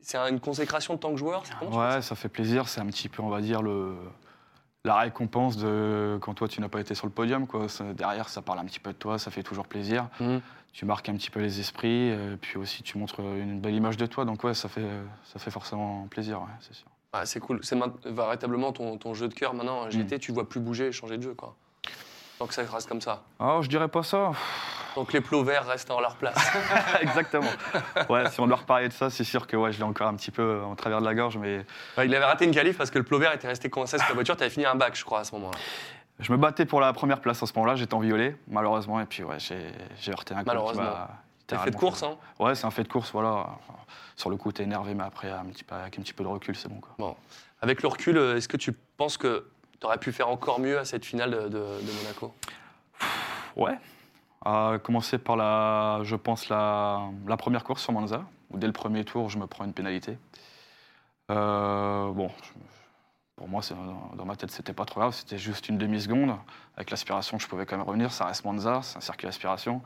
C'est 0.01 0.17
un- 0.17 0.27
une 0.29 0.39
consécration 0.39 0.95
de 0.95 0.99
tant 0.99 1.11
que 1.11 1.17
joueur 1.17 1.43
Ouais, 1.71 2.01
ça 2.01 2.15
fait 2.15 2.29
plaisir. 2.29 2.67
C'est 2.67 2.81
un 2.81 2.87
petit 2.87 3.07
peu, 3.09 3.21
on 3.21 3.29
va 3.29 3.39
dire, 3.41 3.61
le, 3.61 3.93
la 4.83 4.95
récompense 4.95 5.57
de 5.57 6.17
quand 6.21 6.33
toi 6.33 6.47
tu 6.47 6.59
n'as 6.61 6.69
pas 6.69 6.79
été 6.79 6.95
sur 6.95 7.05
le 7.05 7.11
podium. 7.13 7.45
Quoi. 7.45 7.69
Ça- 7.69 7.93
derrière, 7.93 8.27
ça 8.29 8.41
parle 8.41 8.59
un 8.59 8.65
petit 8.65 8.79
peu 8.79 8.93
de 8.93 8.97
toi, 8.97 9.19
ça 9.19 9.29
fait 9.29 9.43
toujours 9.43 9.67
plaisir. 9.67 10.07
Mhm. 10.19 10.41
Tu 10.73 10.85
marques 10.85 11.09
un 11.09 11.15
petit 11.15 11.29
peu 11.29 11.41
les 11.41 11.59
esprits, 11.59 12.11
euh, 12.11 12.37
puis 12.39 12.57
aussi 12.57 12.81
tu 12.81 12.97
montres 12.97 13.19
une 13.19 13.59
belle 13.59 13.75
image 13.75 13.97
de 13.97 14.05
toi. 14.05 14.23
Donc 14.25 14.43
ouais, 14.43 14.53
ça 14.53 14.69
fait, 14.69 14.87
ça 15.25 15.39
fait 15.39 15.51
forcément 15.51 16.07
plaisir, 16.09 16.39
ouais, 16.41 16.47
c'est 16.61 16.73
sûr. 16.73 16.87
Ouais, 17.13 17.25
c'est 17.25 17.41
cool, 17.41 17.59
c'est 17.61 17.77
véritablement 18.05 18.71
ton, 18.71 18.97
ton 18.97 19.13
jeu 19.13 19.27
de 19.27 19.33
cœur 19.33 19.53
maintenant. 19.53 19.89
GT, 19.89 20.17
tu 20.17 20.31
vois 20.31 20.47
plus 20.47 20.61
bouger 20.61 20.87
et 20.87 20.91
changer 20.93 21.17
de 21.17 21.23
jeu. 21.23 21.33
Quoi. 21.33 21.55
Donc 22.39 22.53
ça 22.53 22.63
reste 22.63 22.87
comme 22.87 23.01
ça. 23.01 23.21
Oh, 23.39 23.59
je 23.61 23.67
dirais 23.67 23.89
pas 23.89 24.01
ça. 24.01 24.31
Donc 24.95 25.13
les 25.13 25.21
plots 25.21 25.43
verts 25.43 25.67
restent 25.67 25.91
en 25.91 25.99
leur 25.99 26.15
place. 26.15 26.35
Exactement. 27.01 27.49
Ouais, 28.09 28.29
si 28.29 28.39
on 28.39 28.47
doit 28.47 28.57
reparler 28.57 28.87
de 28.87 28.93
ça, 28.93 29.09
c'est 29.09 29.23
sûr 29.23 29.45
que 29.45 29.55
ouais, 29.57 29.71
je 29.71 29.77
l'ai 29.77 29.83
encore 29.83 30.07
un 30.07 30.15
petit 30.15 30.31
peu 30.31 30.61
en 30.63 30.75
travers 30.75 31.01
de 31.01 31.05
la 31.05 31.13
gorge, 31.13 31.37
mais 31.37 31.65
Ouais, 31.97 32.07
il 32.07 32.15
avait 32.15 32.25
raté 32.25 32.45
une 32.45 32.51
qualif 32.51 32.77
parce 32.77 32.89
que 32.89 32.97
le 32.97 33.03
plot 33.03 33.19
vert 33.19 33.33
était 33.33 33.47
resté 33.47 33.69
coincé 33.69 33.97
sur 33.99 34.07
la 34.07 34.15
voiture, 34.15 34.35
tu 34.35 34.43
avais 34.43 34.49
fini 34.49 34.65
un 34.65 34.75
bac 34.75 34.95
je 34.95 35.03
crois 35.05 35.19
à 35.19 35.23
ce 35.23 35.35
moment-là. 35.35 35.57
Je 36.21 36.31
me 36.31 36.37
battais 36.37 36.65
pour 36.65 36.79
la 36.81 36.93
première 36.93 37.19
place 37.21 37.41
à 37.43 37.45
ce 37.45 37.53
moment-là. 37.55 37.75
J'étais 37.75 37.93
en 37.93 37.99
violet, 37.99 38.37
malheureusement, 38.47 38.99
et 39.01 39.05
puis 39.05 39.23
ouais, 39.23 39.37
j'ai 39.39 40.11
heurté 40.11 40.33
un 40.33 40.39
coup. 40.39 40.43
Malheureusement. 40.47 40.83
m'a 40.83 41.09
T'as 41.47 41.57
fait 41.57 41.71
de 41.71 41.75
course 41.75 42.01
hein 42.03 42.15
Ouais, 42.39 42.55
c'est 42.55 42.65
un 42.65 42.71
fait 42.71 42.83
de 42.83 42.87
course, 42.87 43.11
voilà. 43.11 43.45
Sur 44.15 44.29
le 44.29 44.37
coup, 44.37 44.51
t'es 44.53 44.63
énervé, 44.63 44.93
mais 44.93 45.03
après, 45.03 45.29
un 45.29 45.43
petit 45.45 45.63
peu, 45.65 45.75
avec 45.75 45.99
un 45.99 46.01
petit 46.01 46.13
peu 46.13 46.23
de 46.23 46.29
recul, 46.29 46.55
c'est 46.55 46.69
bon. 46.69 46.79
Quoi. 46.79 46.95
Bon. 46.97 47.15
Avec 47.61 47.81
le 47.81 47.89
recul, 47.89 48.17
euh, 48.17 48.37
est-ce 48.37 48.47
que 48.47 48.55
tu 48.55 48.71
penses 48.71 49.17
que 49.17 49.49
tu 49.79 49.85
aurais 49.85 49.97
pu 49.97 50.13
faire 50.13 50.29
encore 50.29 50.59
mieux 50.61 50.79
à 50.79 50.85
cette 50.85 51.03
finale 51.03 51.31
de, 51.31 51.41
de- 51.43 51.49
de 51.49 51.91
Monaco? 52.03 52.33
Ouais. 53.57 53.77
À 54.45 54.77
commencer 54.81 55.17
par 55.17 55.35
la, 55.35 55.99
je 56.03 56.15
pense, 56.15 56.47
la, 56.47 57.01
la 57.27 57.35
première 57.37 57.63
course 57.65 57.83
sur 57.83 57.91
Monza, 57.91 58.23
où 58.49 58.57
dès 58.57 58.67
le 58.67 58.73
premier 58.73 59.03
tour, 59.03 59.29
je 59.29 59.37
me 59.37 59.45
prends 59.47 59.65
une 59.65 59.73
pénalité. 59.73 60.17
Euh, 61.29 62.11
bon, 62.11 62.29
je- 62.43 62.49
pour 63.41 63.49
moi, 63.49 63.61
dans, 63.71 64.15
dans 64.17 64.25
ma 64.25 64.35
tête, 64.35 64.51
c'était 64.51 64.71
pas 64.71 64.85
trop 64.85 64.99
grave, 64.99 65.15
c'était 65.15 65.39
juste 65.39 65.67
une 65.67 65.79
demi-seconde. 65.79 66.35
Avec 66.77 66.91
l'aspiration, 66.91 67.39
je 67.39 67.47
pouvais 67.47 67.65
quand 67.65 67.75
même 67.75 67.87
revenir, 67.87 68.11
ça 68.11 68.25
reste 68.25 68.45
Monza, 68.45 68.81
c'est 68.83 68.97
un 68.97 69.01
circuit 69.01 69.25
d'aspiration. 69.25 69.81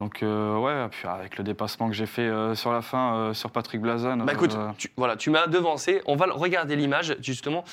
Donc, 0.00 0.22
euh, 0.22 0.58
ouais, 0.58 0.88
puis 0.90 1.08
avec 1.08 1.38
le 1.38 1.44
dépassement 1.44 1.88
que 1.88 1.94
j'ai 1.94 2.04
fait 2.04 2.28
euh, 2.28 2.54
sur 2.54 2.70
la 2.70 2.82
fin, 2.82 3.16
euh, 3.16 3.34
sur 3.34 3.50
Patrick 3.50 3.80
Blazan. 3.80 4.18
Bah 4.18 4.34
écoute, 4.34 4.54
tu, 4.76 4.90
voilà, 4.94 5.16
tu 5.16 5.30
m'as 5.30 5.46
devancé. 5.46 6.02
On 6.04 6.16
va 6.16 6.26
regarder 6.26 6.76
l'image, 6.76 7.16
justement. 7.22 7.64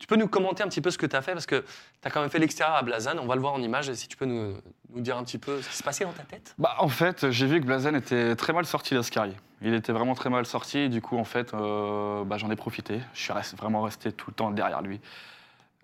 Tu 0.00 0.06
peux 0.06 0.16
nous 0.16 0.28
commenter 0.28 0.62
un 0.62 0.68
petit 0.68 0.80
peu 0.80 0.90
ce 0.90 0.96
que 0.96 1.04
tu 1.04 1.14
as 1.14 1.20
fait 1.20 1.32
Parce 1.32 1.44
que 1.44 1.56
tu 1.56 2.08
as 2.08 2.10
quand 2.10 2.22
même 2.22 2.30
fait 2.30 2.38
l'extérieur 2.38 2.74
à 2.74 2.82
Blazan. 2.82 3.18
On 3.18 3.26
va 3.26 3.34
le 3.34 3.42
voir 3.42 3.52
en 3.52 3.60
image. 3.60 3.92
Si 3.92 4.08
tu 4.08 4.16
peux 4.16 4.24
nous, 4.24 4.54
nous 4.94 5.00
dire 5.02 5.18
un 5.18 5.24
petit 5.24 5.36
peu 5.36 5.60
ce 5.60 5.68
qui 5.68 5.76
s'est 5.76 5.84
passé 5.84 6.04
dans 6.04 6.12
ta 6.12 6.22
tête 6.22 6.54
Bah, 6.56 6.74
en 6.78 6.88
fait, 6.88 7.30
j'ai 7.30 7.46
vu 7.46 7.60
que 7.60 7.66
Blazen 7.66 7.94
était 7.96 8.34
très 8.34 8.54
mal 8.54 8.64
sorti 8.64 8.94
d'Ascari. 8.94 9.36
Il 9.60 9.74
était 9.74 9.92
vraiment 9.92 10.14
très 10.14 10.30
mal 10.30 10.46
sorti. 10.46 10.88
Du 10.88 11.02
coup, 11.02 11.18
en 11.18 11.24
fait, 11.24 11.52
bah, 11.52 12.38
j'en 12.38 12.50
ai 12.50 12.56
profité. 12.56 13.00
Je 13.12 13.20
suis 13.20 13.56
vraiment 13.58 13.82
resté 13.82 14.10
tout 14.10 14.30
le 14.30 14.34
temps 14.34 14.50
derrière 14.50 14.80
lui. 14.80 15.02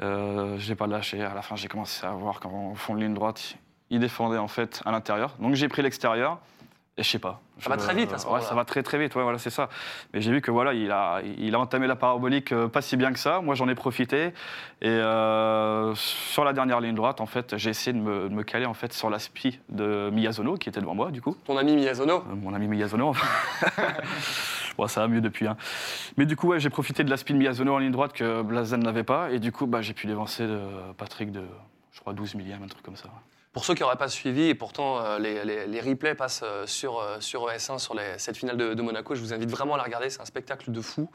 Je 0.01 0.67
l'ai 0.67 0.77
pas 0.77 0.87
lâché. 0.87 1.23
À 1.23 1.35
la 1.35 1.43
fin, 1.43 1.57
j'ai 1.57 1.69
commencé 1.69 2.07
à 2.07 2.13
voir 2.13 2.41
qu'en 2.41 2.75
fond 2.75 2.95
de 2.95 3.01
ligne 3.01 3.13
droite, 3.13 3.59
il 3.91 4.01
défendait 4.01 4.39
en 4.39 4.49
fait 4.49 4.83
à 4.85 4.91
l'intérieur. 4.93 5.35
Donc, 5.41 5.55
j'ai 5.55 5.69
pris 5.69 5.83
l'extérieur. 5.83 6.39
Et 7.01 7.05
je 7.05 7.09
sais 7.11 7.21
pas. 7.21 7.41
Ça 7.61 7.71
va 7.71 7.77
très 7.77 7.95
vite, 7.95 8.13
à 8.13 8.19
ce 8.19 8.27
ouais. 8.27 8.41
Ça 8.41 8.57
va 8.57 8.65
très 8.65 8.83
très 8.83 8.99
vite, 8.99 9.15
ouais, 9.15 9.23
voilà, 9.23 9.39
c'est 9.39 9.51
ça. 9.51 9.69
Mais 10.13 10.21
j'ai 10.21 10.33
vu 10.33 10.41
que 10.41 10.51
voilà, 10.51 10.75
il 10.75 10.91
a, 10.91 11.21
il 11.39 11.55
a 11.55 11.61
entamé 11.61 11.87
la 11.87 11.95
parabolique 11.95 12.51
euh, 12.51 12.67
pas 12.67 12.83
si 12.83 12.97
bien 12.97 13.13
que 13.13 13.21
ça. 13.21 13.41
Moi, 13.41 13.55
j'en 13.55 13.69
ai 13.69 13.77
profité. 13.77 14.33
Et 14.83 14.89
euh, 14.89 15.95
sur 15.95 16.43
la 16.45 16.53
dernière 16.53 16.81
ligne 16.81 16.97
droite, 16.97 17.21
en 17.21 17.27
fait, 17.27 17.57
j'ai 17.57 17.71
essayé 17.71 17.93
de 17.97 18.03
me, 18.03 18.29
de 18.29 18.35
me 18.35 18.43
caler 18.43 18.67
en 18.67 18.75
fait 18.75 18.93
sur 18.93 19.11
l'aspi 19.11 19.61
de 19.69 20.11
Miyazono 20.13 20.57
qui 20.57 20.69
était 20.69 20.81
devant 20.81 20.97
moi, 20.97 21.13
du 21.13 21.23
coup. 21.23 21.37
Ton 21.47 21.57
ami 21.57 21.77
Miyazono 21.77 22.25
Euh, 22.29 22.35
mon 22.35 22.53
ami 22.53 22.67
Miyazono. 22.67 23.13
bon, 24.77 24.89
ça 24.89 25.03
va 25.03 25.07
mieux 25.09 25.21
depuis. 25.21 25.47
hein. 25.47 25.57
Mais 26.17 26.27
du 26.27 26.35
coup, 26.35 26.49
ouais, 26.49 26.59
j'ai 26.59 26.71
profité 26.71 27.05
de 27.05 27.11
la 27.11 27.17
spin 27.17 27.35
Miyazono 27.35 27.75
en 27.75 27.79
ligne 27.79 27.93
droite 27.93 28.13
que 28.13 28.43
Blazen 28.43 28.81
n'avait 28.83 29.05
pas. 29.05 29.31
Et 29.31 29.39
du 29.39 29.53
coup, 29.53 29.67
bah, 29.67 29.83
j'ai 29.83 29.95
pu 29.95 30.09
dévancer 30.09 30.49
de 30.49 30.59
Patrick 30.97 31.31
de, 31.31 31.43
je 31.99 32.01
crois, 32.03 32.13
12 32.13 32.37
millième, 32.37 32.63
un 32.63 32.69
truc 32.69 32.85
comme 32.85 32.95
ça. 32.97 33.09
Pour 33.53 33.65
ceux 33.65 33.75
qui 33.75 33.83
n'auraient 33.83 33.97
pas 33.97 34.07
suivi, 34.09 34.43
et 34.43 34.55
pourtant 34.55 35.01
euh, 35.01 35.19
les, 35.19 35.45
les- 35.45 35.67
les 35.67 35.81
replays 35.81 36.15
passent 36.15 36.43
euh, 36.45 36.65
sur, 36.65 37.01
euh, 37.01 37.19
sur 37.19 37.49
ES1, 37.51 37.79
sur 37.81 37.95
les- 37.97 38.17
cette 38.19 38.37
finale 38.37 38.57
de, 38.57 38.75
de 38.75 38.83
Monaco, 38.83 39.17
je 39.17 39.21
vous 39.21 39.33
invite 39.33 39.51
vraiment 39.51 39.75
à 39.75 39.79
la 39.79 39.83
regarder, 39.83 40.09
c'est 40.11 40.21
un 40.21 40.25
spectacle 40.27 40.71
de 40.71 40.81
fou. 40.81 41.11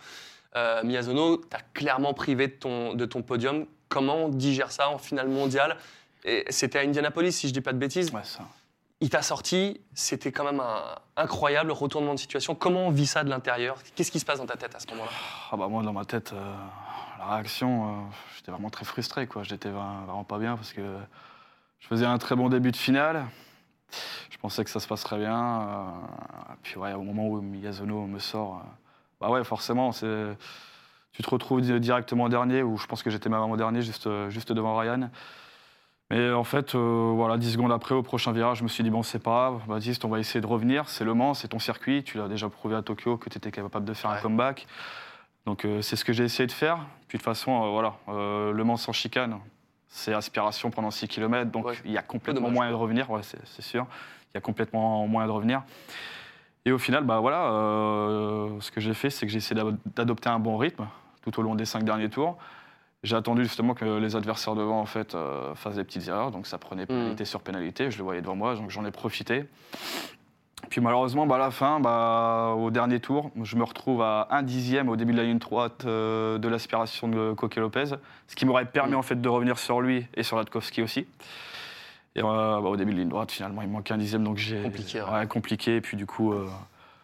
Miyazono, 0.84 1.38
tu 1.38 1.56
as 1.56 1.62
clairement 1.74 2.14
privé 2.14 2.48
de 2.48 2.54
ton, 2.54 2.94
de 2.94 3.06
ton 3.06 3.22
podium. 3.22 3.66
Comment 3.88 4.26
on 4.26 4.30
digère 4.30 4.72
ça 4.72 4.90
en 4.90 4.98
finale 4.98 5.28
mondiale? 5.30 5.78
C'était 6.50 6.80
à 6.80 6.82
Indianapolis, 6.84 7.32
si 7.32 7.48
je 7.48 7.54
dis 7.54 7.62
pas 7.62 7.74
de 7.74 7.78
bêtises. 7.80 8.12
Ouais, 8.12 8.24
ça. 8.24 8.42
Il 9.02 9.10
t'a 9.10 9.22
sorti, 9.24 9.82
c'était 9.96 10.32
quand 10.32 10.44
même 10.44 10.60
un 10.60 10.84
incroyable 11.18 11.72
retournement 11.72 12.14
de 12.14 12.20
situation. 12.20 12.56
Comment 12.56 12.88
on 12.88 12.92
vit 12.92 13.08
ça 13.08 13.24
de 13.24 13.30
l'intérieur? 13.30 13.78
Qu'est-ce 13.96 14.12
qui 14.12 14.20
se 14.20 14.26
passe 14.26 14.38
dans 14.40 14.46
ta 14.46 14.56
tête 14.56 14.76
à 14.76 14.80
ce 14.80 14.88
moment-là? 14.92 15.12
Ah 15.52 15.58
bah 15.58 15.68
moi, 15.68 15.82
dans 15.84 15.92
ma 15.94 16.06
tête, 16.06 16.34
la 17.28 17.36
réaction, 17.36 17.88
euh, 17.88 18.02
j'étais 18.36 18.52
vraiment 18.52 18.70
très 18.70 18.86
frustré. 18.86 19.28
quoi. 19.28 19.44
J'étais 19.44 19.70
vra- 19.70 20.04
vraiment 20.06 20.24
pas 20.24 20.40
bien 20.40 20.56
parce 20.56 20.74
que 20.74 20.82
je 21.80 21.88
faisais 21.88 22.06
un 22.06 22.18
très 22.18 22.36
bon 22.36 22.50
début 22.50 22.72
de 22.72 22.78
finale. 22.78 23.26
Je 24.30 24.38
pensais 24.38 24.64
que 24.64 24.70
ça 24.70 24.80
se 24.80 24.88
passerait 24.88 25.20
bien. 25.20 25.62
euh, 25.62 25.86
puis 26.64 26.78
ouais, 26.78 26.94
au 26.94 27.04
moment 27.04 27.28
où 27.28 27.42
Miyazono 27.42 28.08
me 28.08 28.20
sort, 28.20 28.58
euh, 28.58 28.70
bah 29.22 29.30
ouais, 29.30 29.44
forcément, 29.44 29.92
c'est 29.92 30.36
tu 31.12 31.22
te 31.22 31.30
retrouves 31.30 31.62
di- 31.62 31.80
directement 31.80 32.28
dernier, 32.28 32.64
ou 32.64 32.78
je 32.78 32.88
pense 32.88 33.04
que 33.04 33.10
j'étais 33.12 33.30
même 33.30 33.40
en 33.40 33.56
dernier, 33.56 33.82
juste, 33.84 34.10
juste 34.30 34.52
devant 34.52 34.76
Ryan. 34.76 35.10
Mais 36.10 36.32
en 36.32 36.44
fait, 36.44 36.76
voilà, 36.76 37.38
10 37.38 37.54
secondes 37.54 37.72
après, 37.72 37.94
au 37.96 38.04
prochain 38.04 38.32
virage, 38.32 38.58
je 38.60 38.64
me 38.64 38.68
suis 38.68 38.84
dit, 38.84 38.90
bon, 38.90 39.04
c'est 39.04 39.20
pas 39.20 39.50
grave, 39.52 39.62
Baptiste, 39.68 40.04
on 40.06 40.10
va 40.10 40.20
essayer 40.20 40.42
de 40.42 40.48
revenir. 40.48 40.90
C'est 40.90 41.04
Le 41.06 41.14
Mans, 41.14 41.34
c'est 41.36 41.48
ton 41.50 41.60
circuit. 41.60 42.04
Tu 42.04 42.18
l'as 42.18 42.28
déjà 42.28 42.50
prouvé 42.50 42.76
à 42.76 42.82
Tokyo 42.82 43.18
que 43.18 43.30
tu 43.30 43.38
étais 43.38 43.52
capable 43.52 43.86
de 43.86 43.94
faire 43.94 44.10
Ouais. 44.12 44.18
un 44.18 44.22
comeback. 44.22 44.68
Donc, 45.46 45.66
euh, 45.66 45.82
c'est 45.82 45.96
ce 45.96 46.06
que 46.06 46.14
j'ai 46.14 46.24
essayé 46.24 46.48
de 46.48 46.52
faire. 46.52 46.78
Puis, 47.08 47.18
de 47.18 47.22
toute 47.22 47.26
façon, 47.26 47.52
euh, 47.66 47.70
voilà, 47.70 47.96
euh, 48.10 48.52
Le 48.54 48.64
Mans 48.64 48.78
sans 48.78 48.94
chicane, 48.94 49.40
c'est 49.88 50.14
aspiration 50.14 50.72
pendant 50.72 50.92
6 50.92 51.08
km. 51.08 51.52
Donc, 51.52 51.66
Ouais. 51.68 51.76
il 51.86 51.92
y 51.92 51.98
a 51.98 52.02
complètement 52.02 52.50
moyen 52.50 52.72
de 52.72 52.76
revenir. 52.76 53.10
Ouais, 53.12 53.22
c'est 53.24 53.62
sûr. 53.62 53.86
Il 54.34 54.36
y 54.36 54.38
a 54.38 54.42
complètement 54.42 55.06
moyen 55.08 55.28
de 55.28 55.34
revenir. 55.34 55.64
Et 56.66 56.72
au 56.72 56.78
final, 56.78 57.04
bah 57.04 57.20
voilà, 57.20 57.50
ce 58.62 58.72
que 58.72 58.80
j'ai 58.80 58.94
fait, 58.94 59.10
c'est 59.10 59.26
que 59.26 59.32
j'ai 59.32 59.40
essayé 59.40 59.56
d'ado- 59.56 59.78
d'adopter 59.96 60.30
un 60.30 60.40
bon 60.40 60.56
rythme 60.58 60.88
tout 61.22 61.38
au 61.40 61.44
long 61.44 61.56
des 61.56 61.66
cinq 61.66 61.84
derniers 61.84 62.10
tours. 62.10 62.38
J'ai 63.04 63.18
attendu 63.18 63.44
justement 63.44 63.74
que 63.74 63.84
les 63.84 64.16
adversaires 64.16 64.56
devant 64.56 64.80
en 64.80 64.86
fait 64.86 65.16
fassent 65.56 65.76
des 65.76 65.84
petites 65.84 66.08
erreurs, 66.08 66.32
donc 66.32 66.48
ça 66.48 66.58
prenait 66.58 66.86
pénalité 66.86 67.26
sur 67.26 67.42
pénalité. 67.42 67.92
Je 67.92 67.98
le 67.98 68.04
voyais 68.06 68.22
devant 68.22 68.38
moi, 68.38 68.56
donc 68.56 68.70
j'en 68.70 68.86
ai 68.86 68.92
profité. 68.92 69.44
Puis 70.70 70.82
malheureusement, 70.82 71.26
bah, 71.28 71.36
à 71.36 71.40
la 71.40 71.52
fin, 71.52 71.80
bah, 71.80 72.56
au 72.58 72.72
dernier 72.72 73.00
tour, 73.00 73.30
je 73.44 73.56
me 73.56 73.64
retrouve 73.64 74.02
à 74.02 74.28
un 74.32 74.42
dixième 74.44 74.90
au 74.90 74.96
début 74.96 75.12
de 75.14 75.18
la 75.18 75.24
ligne 75.24 75.38
droite 75.38 75.84
euh, 75.86 76.38
de 76.38 76.48
l'aspiration 76.48 77.08
de 77.08 77.34
Coque 77.34 77.56
Lopez, 77.58 77.86
ce 78.28 78.36
qui 78.36 78.46
m'aurait 78.46 78.66
permis 78.66 78.94
Mm. 78.94 78.98
en 78.98 79.02
fait 79.04 79.22
de 79.22 79.30
revenir 79.30 79.58
sur 79.60 79.82
lui 79.82 80.08
et 80.16 80.24
sur 80.24 80.38
Latkowski 80.38 80.82
aussi. 80.82 81.06
Et 82.16 82.20
euh, 82.22 82.24
bah, 82.24 82.60
au 82.70 82.76
début 82.76 82.92
de 82.92 82.98
la 82.98 83.02
ligne 83.04 83.10
droite, 83.10 83.32
finalement, 83.32 83.62
il 83.62 83.68
me 83.68 83.74
manquait 83.74 83.94
un 83.94 83.98
dixième, 83.98 84.24
donc 84.24 84.38
j'ai 84.38 84.62
Compliqué, 84.64 85.02
ouais. 85.02 85.10
ouais, 85.12 85.28
compliqué. 85.28 85.76
Et 85.78 85.82
puis 85.82 85.96
du 85.98 86.06
coup, 86.06 86.34
euh, 86.34 86.48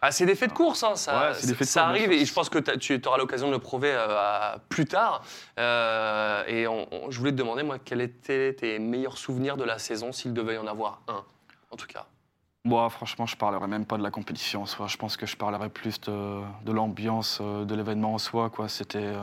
Ah, 0.02 0.10
c'est 0.10 0.26
des 0.26 0.34
faits 0.34 0.50
de 0.50 0.54
course, 0.54 0.82
hein, 0.82 0.94
ça, 0.96 1.28
Ouais, 1.30 1.34
ça 1.34 1.54
course, 1.54 1.74
bien 1.74 1.82
arrive 1.84 2.12
et 2.12 2.24
je 2.24 2.32
pense 2.32 2.48
que 2.48 2.58
tu 2.58 3.00
auras 3.06 3.18
l'occasion 3.18 3.48
de 3.48 3.52
le 3.52 3.58
prouver 3.58 3.92
euh, 3.94 4.56
plus 4.68 4.86
tard. 4.86 5.22
Euh, 5.58 6.42
et 6.48 6.66
on- 6.66 6.86
on- 6.92 7.10
je 7.10 7.18
voulais 7.18 7.32
te 7.32 7.36
demander, 7.36 7.62
moi, 7.62 7.76
quels 7.84 8.00
étaient 8.00 8.54
tes 8.54 8.78
meilleurs 8.78 9.18
souvenirs 9.18 9.56
de 9.56 9.64
la 9.64 9.78
saison, 9.78 10.10
s'il 10.12 10.32
devait 10.32 10.54
y 10.54 10.58
en 10.58 10.66
avoir 10.66 11.00
un, 11.08 11.22
en 11.70 11.76
tout 11.76 11.86
cas? 11.86 12.06
Moi, 12.64 12.90
franchement, 12.90 13.24
je 13.26 13.36
parlerai 13.36 13.66
même 13.68 13.86
pas 13.86 13.96
de 13.96 14.02
la 14.02 14.10
compétition 14.10 14.62
en 14.62 14.66
soi. 14.66 14.86
Je 14.86 14.96
pense 14.98 15.16
que 15.16 15.24
je 15.24 15.36
parlerai 15.36 15.70
plus 15.70 15.98
de, 16.02 16.42
de 16.64 16.72
l'ambiance 16.72 17.38
euh, 17.40 17.64
de 17.64 17.74
l'événement 17.74 18.14
en 18.14 18.18
soi. 18.18 18.50
Quoi. 18.50 18.68
C'était, 18.68 18.98
euh, 18.98 19.22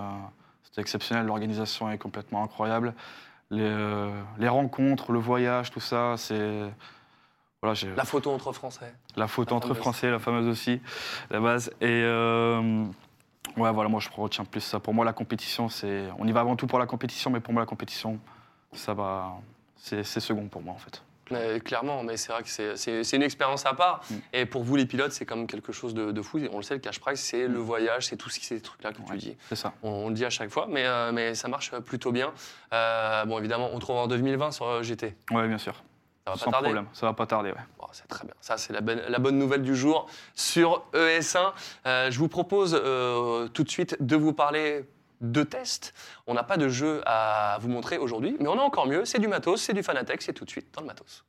c'était 0.63 0.82
exceptionnel. 0.82 1.28
L'organisation 1.28 1.89
est 1.91 2.00
complètement 2.00 2.43
incroyable. 2.43 2.95
Les, 3.52 3.62
euh, 3.62 4.10
les 4.39 4.47
rencontres, 4.50 5.12
le 5.12 5.19
voyage, 5.19 5.69
tout 5.71 5.80
ça, 5.80 6.15
c'est. 6.17 6.63
Voilà, 7.62 7.73
j'ai 7.76 7.93
La 7.95 8.06
photo 8.06 8.32
entre 8.32 8.52
Français. 8.54 8.93
la 9.15 9.28
photo 9.28 9.52
la 9.52 9.58
entre 9.58 9.67
fameuse. 9.69 9.82
Français, 9.82 10.12
la 10.12 10.19
fameuse 10.19 10.47
aussi, 10.47 10.82
la 11.30 11.39
base. 11.39 11.69
Et 11.80 11.86
euh, 12.04 12.84
ouais, 13.56 13.71
voilà, 13.71 13.88
moi, 13.89 14.00
je 14.00 14.10
retiens 14.15 14.45
plus 14.45 14.62
ça. 14.62 14.80
Pour 14.80 14.93
moi, 14.95 15.06
la 15.06 15.13
compétition, 15.13 15.69
c'est. 15.69 16.08
On 16.17 16.28
y 16.28 16.32
va 16.32 16.41
avant 16.41 16.56
tout 16.56 16.65
pour 16.67 16.80
la 16.80 16.88
compétition, 16.88 17.30
mais 17.30 17.39
pour 17.39 17.54
moi, 17.54 17.62
la 17.62 17.67
compétition, 17.67 18.19
ça 18.73 18.93
va. 18.95 19.36
C'est, 19.76 20.04
c'est 20.04 20.19
second 20.19 20.47
pour 20.47 20.63
moi, 20.63 20.73
en 20.73 20.80
fait. 20.80 21.04
Mais 21.31 21.59
clairement, 21.59 22.03
mais 22.03 22.17
c'est 22.17 22.31
vrai 22.31 22.43
que 22.43 22.49
c'est- 22.49 23.13
une 23.15 23.23
expérience 23.23 23.65
à 23.65 23.73
part. 23.73 24.01
Mm. 24.09 24.15
Et 24.33 24.45
pour 24.45 24.63
vous, 24.63 24.75
les 24.75 24.85
pilotes, 24.85 25.11
c'est 25.11 25.25
quand 25.25 25.35
même 25.35 25.47
quelque 25.47 25.71
chose 25.71 25.93
de, 25.93 26.11
de 26.11 26.21
fou. 26.21 26.39
On 26.51 26.57
le 26.57 26.63
sait, 26.63 26.73
le 26.75 26.79
cash 26.79 26.99
price, 26.99 27.19
c'est 27.19 27.47
le 27.47 27.59
voyage, 27.59 28.07
c'est 28.07 28.17
tout 28.17 28.29
ce 28.29 28.39
qui- 28.39 28.45
ces 28.45 28.61
trucs-là 28.61 28.91
que 28.91 29.01
tu 29.01 29.11
Ouais. 29.11 29.17
dis. 29.17 29.35
C'est 29.49 29.55
ça. 29.55 29.73
On, 29.83 29.89
on 29.89 30.07
le 30.09 30.13
dit 30.13 30.25
à 30.25 30.29
chaque 30.29 30.49
fois, 30.49 30.67
mais, 30.69 30.85
euh, 30.85 31.11
mais 31.11 31.35
ça 31.35 31.47
marche 31.47 31.71
plutôt 31.79 32.11
bien. 32.11 32.31
Euh, 32.73 33.25
bon, 33.25 33.39
évidemment, 33.39 33.69
on 33.73 33.79
trouve 33.79 33.97
en 33.97 34.07
2020 34.07 34.51
sur 34.51 34.65
euh, 34.67 34.83
GT. 34.83 35.15
Ouais, 35.31 35.47
bien 35.47 35.57
sûr. 35.57 35.73
Ça 36.25 36.31
va 36.31 36.37
pas 36.37 36.37
Sans 36.43 36.51
tarder. 36.51 36.65
problème. 36.65 36.85
Ça 36.93 37.05
va 37.05 37.13
pas 37.13 37.25
tarder, 37.25 37.51
ouais. 37.51 37.57
Bon, 37.79 37.87
c'est 37.93 38.07
très 38.07 38.25
bien. 38.25 38.33
Ça, 38.41 38.57
c'est 38.57 38.73
la 38.73 38.81
bonne, 38.81 39.01
la 39.07 39.19
bonne 39.19 39.37
nouvelle 39.37 39.61
du 39.61 39.75
jour 39.75 40.07
sur 40.35 40.83
ES1. 40.93 41.53
Euh, 41.85 42.11
je 42.11 42.19
vous 42.19 42.27
propose 42.27 42.71
tout 43.53 43.63
de 43.63 43.69
suite 43.69 43.95
de 44.01 44.15
vous 44.17 44.33
parler 44.33 44.83
de 45.21 45.43
tests. 45.43 45.93
On 46.27 46.34
n'a 46.34 46.43
pas 46.43 46.58
de 46.58 46.69
jeu 46.69 47.01
à 47.06 47.58
vous 47.62 47.69
montrer 47.69 47.97
aujourd'hui, 47.97 48.36
mais 48.39 48.47
on 48.47 48.60
a 48.60 48.63
encore 48.63 48.88
mieux. 48.88 49.06
C'est 49.06 49.19
du 49.19 49.27
matos, 49.27 49.62
c'est 49.62 49.73
du 49.73 49.84
Fanatec, 49.84 50.21
c'est 50.21 50.34
tout 50.34 50.45
de 50.45 50.49
suite 50.49 50.73
dans 50.73 50.82
le 50.82 50.88
matos. 50.88 51.23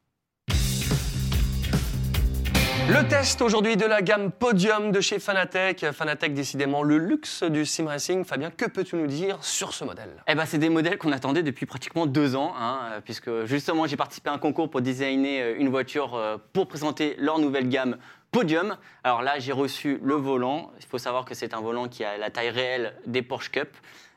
Le 2.91 3.07
test 3.07 3.43
aujourd'hui 3.43 3.77
de 3.77 3.85
la 3.85 4.01
gamme 4.01 4.33
Podium 4.33 4.93
de 4.93 5.03
chez 5.03 5.19
Fanatec. 5.19 5.93
Fanatec, 5.93 6.33
décidément, 6.33 6.83
le 6.83 6.97
luxe 6.97 7.43
du 7.43 7.67
sim 7.67 7.87
racing. 7.87 8.25
Fabien, 8.25 8.51
que 8.51 8.65
peux-tu 8.65 8.97
nous 8.97 9.07
dire 9.07 9.45
sur 9.45 9.75
ce 9.75 9.85
modèle? 9.85 10.09
Eh 10.27 10.35
ben, 10.35 10.47
c'est 10.47 10.57
des 10.57 10.71
modèles 10.71 10.97
qu'on 10.97 11.13
attendait 11.13 11.43
depuis 11.43 11.67
pratiquement 11.67 12.07
deux 12.07 12.35
ans, 12.35 12.55
hein, 12.59 13.03
puisque 13.05 13.45
justement 13.45 13.87
j'ai 13.87 13.99
participé 13.99 14.31
à 14.31 14.33
un 14.33 14.39
concours 14.39 14.71
pour 14.71 14.81
designer 14.81 15.43
euh, 15.43 15.57
une 15.59 15.69
voiture 15.69 16.15
euh, 16.15 16.39
pour 16.55 16.67
présenter 16.67 17.15
leur 17.19 17.39
nouvelle 17.39 17.69
gamme 17.69 17.99
Podium. 18.33 18.77
Alors 19.05 19.23
là, 19.23 19.39
j'ai 19.39 19.53
reçu 19.53 19.99
le 20.03 20.15
volant. 20.15 20.71
Il 20.81 20.87
faut 20.87 20.99
savoir 20.99 21.25
que 21.25 21.35
c'est 21.35 21.55
un 21.55 21.61
volant 21.61 21.89
qui 21.89 22.05
a 22.05 22.19
la 22.19 22.31
taille 22.31 22.51
réelle 22.51 22.95
des 23.07 23.23
Porsche 23.23 23.51
Cup. 23.51 23.69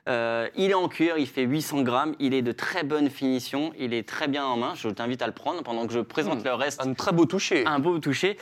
Euh, 0.10 0.50
il 0.56 0.72
est 0.72 0.76
en 0.76 0.88
cuir, 0.88 1.18
il 1.18 1.28
fait 1.28 1.44
800 1.44 1.84
grammes, 1.84 2.16
il 2.20 2.34
est 2.34 2.42
de 2.42 2.52
très 2.52 2.84
bonne 2.84 3.10
finition, 3.10 3.72
il 3.78 3.94
est 3.94 4.08
très 4.08 4.28
bien 4.28 4.44
en 4.44 4.58
main. 4.58 4.74
Je 4.76 4.90
t'invite 4.90 5.22
à 5.22 5.28
le 5.28 5.34
prendre 5.34 5.62
pendant 5.64 5.86
que 5.86 5.94
je 5.94 6.00
présente 6.00 6.40
Hmm. 6.42 6.46
le 6.46 6.54
reste 6.56 6.82
Un 6.86 6.94
très 6.94 7.12
beau 7.12 7.26
toucher. 7.26 7.66
un 7.68 7.80
beau 7.80 8.00
toucher. 8.00 8.38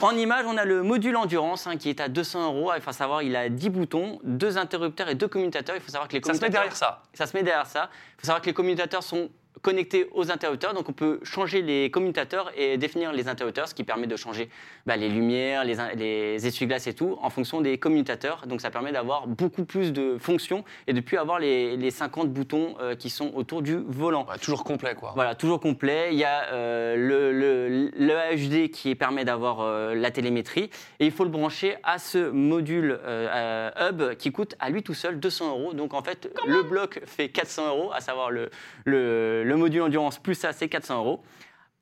En 0.00 0.16
image, 0.16 0.46
on 0.48 0.56
a 0.56 0.64
le 0.64 0.82
module 0.82 1.14
endurance 1.16 1.66
hein, 1.68 1.76
qui 1.76 1.88
est 1.90 2.00
à 2.00 2.08
200 2.08 2.46
euros. 2.46 2.72
Il 2.74 2.80
faut 2.82 2.90
savoir, 2.92 3.22
il 3.22 3.36
a 3.36 3.48
10 3.48 3.68
boutons, 3.70 4.18
deux 4.24 4.58
interrupteurs 4.58 5.08
et 5.08 5.14
deux 5.14 5.28
commutateurs. 5.28 5.76
Il 5.76 5.82
faut 5.82 5.92
savoir 5.92 6.08
que 6.08 6.14
les 6.14 6.22
Ça 6.22 6.28
se 6.32 6.32
met 6.32 6.38
commutateurs, 6.50 6.62
derrière 6.62 6.76
ça. 6.76 7.02
ça 7.14 7.26
se 7.26 7.36
met 7.36 7.42
derrière 7.44 7.66
ça. 7.66 7.88
Il 8.16 8.20
faut 8.22 8.26
savoir 8.26 8.40
que 8.40 8.46
les 8.46 8.54
commutateurs 8.54 9.02
sont 9.04 9.28
connectés 9.60 10.08
aux 10.12 10.30
interrupteurs, 10.30 10.74
donc 10.74 10.88
on 10.88 10.92
peut 10.92 11.20
changer 11.22 11.62
les 11.62 11.90
commutateurs 11.90 12.50
et 12.56 12.78
définir 12.78 13.12
les 13.12 13.28
interrupteurs, 13.28 13.68
ce 13.68 13.74
qui 13.74 13.84
permet 13.84 14.06
de 14.06 14.16
changer 14.16 14.48
bah, 14.86 14.96
les 14.96 15.08
lumières, 15.08 15.64
les, 15.64 16.46
essuie-glaces 16.46 16.86
et 16.86 16.94
tout 16.94 17.18
en 17.20 17.30
fonction 17.30 17.60
des 17.60 17.78
commutateurs. 17.78 18.46
Donc 18.46 18.60
ça 18.60 18.70
permet 18.70 18.92
d'avoir 18.92 19.26
beaucoup 19.26 19.64
plus 19.64 19.92
de 19.92 20.16
fonctions 20.18 20.64
et 20.86 20.92
de 20.92 21.00
plus 21.00 21.18
avoir 21.18 21.38
les, 21.38 21.76
les 21.76 21.90
50 21.90 22.32
boutons 22.32 22.74
euh, 22.80 22.94
qui 22.94 23.10
sont 23.10 23.32
autour 23.34 23.62
du 23.62 23.76
volant. 23.76 24.26
Toujours 24.40 24.64
complet, 24.64 24.94
quoi. 24.94 25.12
Voilà, 25.14 25.34
toujours 25.34 25.60
complet. 25.60 26.08
Il 26.12 26.18
y 26.18 26.24
a 26.24 26.52
euh, 26.52 26.96
le, 26.96 27.32
le, 27.32 27.90
le 27.96 28.36
HD 28.36 28.70
qui 28.70 28.94
permet 28.94 29.24
d'avoir 29.24 29.60
euh, 29.60 29.94
la 29.94 30.10
télémétrie. 30.10 30.70
Et 31.00 31.06
il 31.06 31.12
faut 31.12 31.24
le 31.24 31.30
brancher 31.30 31.76
à 31.82 31.98
ce 31.98 32.30
module 32.30 32.98
euh, 33.04 33.28
euh, 33.34 33.90
hub 33.90 34.14
qui 34.16 34.32
coûte 34.32 34.54
à 34.60 34.70
lui 34.70 34.82
tout 34.82 34.94
seul 34.94 35.18
200 35.20 35.50
euros. 35.50 35.72
Donc 35.74 35.94
en 35.94 36.02
fait, 36.02 36.30
le 36.46 36.62
bloc 36.62 37.00
fait 37.06 37.28
400 37.28 37.68
euros, 37.68 37.90
à 37.92 38.00
savoir 38.00 38.30
le, 38.30 38.50
le, 38.84 39.41
le 39.42 39.56
module 39.56 39.82
endurance 39.82 40.18
plus 40.18 40.34
ça, 40.34 40.52
c'est 40.52 40.68
400 40.68 40.98
euros. 40.98 41.22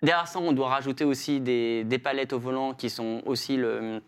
Derrière 0.03 0.27
ça, 0.29 0.39
on 0.39 0.53
doit 0.53 0.69
rajouter 0.69 1.05
aussi 1.05 1.41
des, 1.41 1.85
des 1.85 1.99
palettes 1.99 2.33
au 2.33 2.39
volant 2.39 2.73
qui 2.75 2.89
sont 2.91 3.23
aussi 3.27 3.57
le 3.57 4.01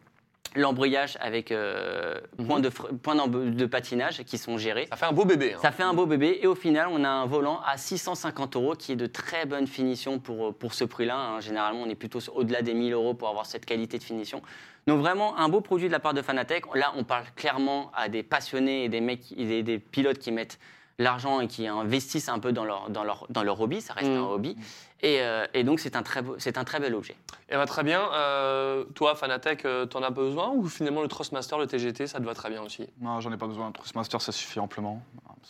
l'embrayage 0.55 1.17
avec 1.21 1.51
euh, 1.51 2.21
points 2.47 2.61
de, 2.61 2.69
fr- 2.69 2.95
points 2.99 3.15
d'emb- 3.15 3.55
de 3.55 3.65
patinage 3.67 4.23
qui 4.25 4.37
sont 4.37 4.59
gérés. 4.59 4.87
Ça 4.91 4.97
fait 4.97 5.07
un 5.07 5.13
beau 5.13 5.25
bébé. 5.25 5.55
hein. 5.55 5.59
Ça 5.63 5.73
fait 5.73 5.83
un 5.83 5.95
beau 5.95 6.05
bébé 6.05 6.41
et 6.43 6.47
au 6.47 6.55
final, 6.55 6.89
on 6.91 7.05
a 7.05 7.09
un 7.09 7.25
volant 7.25 7.61
à 7.67 7.79
650 7.79 8.57
euros 8.57 8.75
qui 8.75 8.93
est 8.93 8.97
de 8.97 9.07
très 9.07 9.47
bonne 9.47 9.67
finition 9.67 10.19
pour, 10.19 10.53
pour 10.55 10.75
ce 10.75 10.85
prix-là. 10.85 11.17
hein. 11.17 11.41
Généralement, 11.41 11.81
on 11.83 11.89
est 11.89 11.95
plutôt 11.95 12.19
au-delà 12.35 12.61
des 12.61 12.75
1000 12.75 12.93
euros 12.93 13.15
pour 13.15 13.29
avoir 13.31 13.47
cette 13.47 13.65
qualité 13.65 13.97
de 13.97 14.03
finition. 14.05 14.43
Donc 14.87 15.01
vraiment, 15.01 15.39
un 15.39 15.49
beau 15.49 15.63
produit 15.63 15.87
de 15.87 15.93
la 15.93 16.01
part 16.01 16.13
de 16.13 16.21
Fanatec. 16.21 16.65
Là, 16.75 16.93
on 16.99 17.05
parle 17.05 17.25
clairement 17.35 17.91
à 17.95 18.11
des 18.11 18.23
passionnés 18.23 18.85
et 18.85 18.89
des, 18.91 19.01
mecs, 19.01 19.35
des, 19.35 19.63
des 19.63 19.79
pilotes 19.79 20.19
qui 20.19 20.33
mettent 20.33 20.59
l'argent 20.99 21.41
et 21.41 21.49
qui 21.49 21.67
investissent 21.67 22.29
un 22.29 22.39
peu 22.39 22.53
dans 22.53 22.65
leur, 22.65 22.91
dans 22.91 23.05
leur, 23.05 23.27
dans 23.31 23.43
leur 23.43 23.61
hobby. 23.61 23.81
Ça 23.81 23.95
reste 23.95 24.09
Mm. 24.11 24.17
un 24.17 24.23
hobby. 24.23 24.57
Et, 25.05 25.21
euh, 25.21 25.47
et 25.53 25.65
donc, 25.65 25.81
c'est 25.81 25.97
un, 25.97 26.03
très 26.05 26.23
beau- 26.23 26.37
c'est 26.39 26.57
un 26.59 26.63
très 26.65 26.79
bel 26.79 26.95
objet. 26.95 27.17
Eh 27.49 27.55
ben, 27.57 27.67
très 27.67 27.83
bien. 27.83 28.03
Euh, 28.13 28.85
toi, 28.95 29.17
Fanatec, 29.17 29.65
euh, 29.65 29.85
t'en 29.85 30.01
as 30.05 30.11
besoin 30.11 30.51
ou 30.51 30.69
finalement 30.69 31.03
le 31.03 31.09
Trustmaster, 31.09 31.59
le 31.59 31.67
TGT, 31.67 32.07
ça 32.07 32.21
te 32.21 32.25
va 32.25 32.35
très 32.35 32.51
bien 32.51 32.63
aussi? 32.63 32.89
Non, 33.01 33.19
j'en 33.21 33.33
ai 33.33 33.37
pas 33.37 33.49
besoin. 33.49 33.67
Un 33.67 33.73
Trustmaster, 33.73 34.21
ça 34.21 34.31
suffit 34.31 34.61
amplement. 34.61 35.03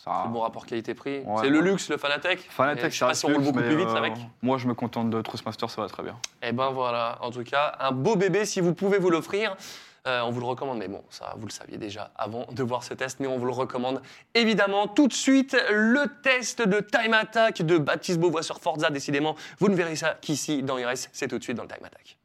Ça... 0.03 0.23
Le 0.25 0.33
bon 0.33 0.39
rapport 0.39 0.65
qualité-prix. 0.65 1.19
Ouais, 1.19 1.35
c'est 1.41 1.49
le 1.49 1.59
luxe, 1.61 1.87
le 1.89 1.97
Fanatec. 1.97 2.39
Et 2.39 2.49
Fanatec, 2.49 2.85
je 2.85 2.89
sais 2.89 2.97
ça 2.97 3.05
pas 3.05 3.09
reste 3.09 3.19
si 3.19 3.25
on 3.27 3.33
roule 3.35 3.43
beaucoup 3.43 3.59
plus 3.59 3.75
vite 3.77 3.87
euh, 3.89 3.95
avec. 3.95 4.13
Moi, 4.41 4.57
je 4.57 4.67
me 4.67 4.73
contente 4.73 5.11
de 5.11 5.21
Trustmaster, 5.21 5.69
ça 5.69 5.81
va 5.83 5.87
très 5.87 6.01
bien. 6.01 6.17
Eh 6.41 6.51
ben 6.51 6.71
voilà, 6.71 7.19
en 7.21 7.29
tout 7.29 7.43
cas, 7.43 7.75
un 7.79 7.91
beau 7.91 8.15
bébé 8.15 8.45
si 8.45 8.59
vous 8.59 8.73
pouvez 8.73 8.97
vous 8.97 9.11
l'offrir. 9.11 9.55
Euh, 10.05 10.21
on 10.21 10.31
vous 10.31 10.41
le 10.41 10.45
recommande, 10.45 10.79
mais 10.79 10.89
bon, 10.89 11.01
ça 11.09 11.33
vous 11.37 11.45
le 11.45 11.51
saviez 11.51 11.77
déjà 11.77 12.11
avant 12.15 12.45
de 12.51 12.61
voir 12.61 12.83
ce 12.83 12.93
test, 12.93 13.21
mais 13.21 13.27
on 13.27 13.37
vous 13.37 13.45
le 13.45 13.53
recommande 13.53 14.01
évidemment 14.33 14.87
tout 14.87 15.07
de 15.07 15.13
suite. 15.13 15.55
Le 15.71 16.21
test 16.21 16.61
de 16.61 16.81
Time 16.81 17.13
Attack 17.13 17.61
de 17.61 17.77
Baptiste 17.77 18.19
Beauvois 18.19 18.43
sur 18.43 18.59
Forza, 18.59 18.89
décidément, 18.89 19.35
vous 19.59 19.69
ne 19.69 19.75
verrez 19.75 19.95
ça 19.95 20.17
qu'ici 20.19 20.61
dans 20.61 20.77
IRS, 20.77 21.07
c'est 21.13 21.29
tout 21.29 21.37
de 21.37 21.43
suite 21.43 21.55
dans 21.55 21.63
le 21.63 21.69
Time 21.69 21.85
Attack. 21.85 22.17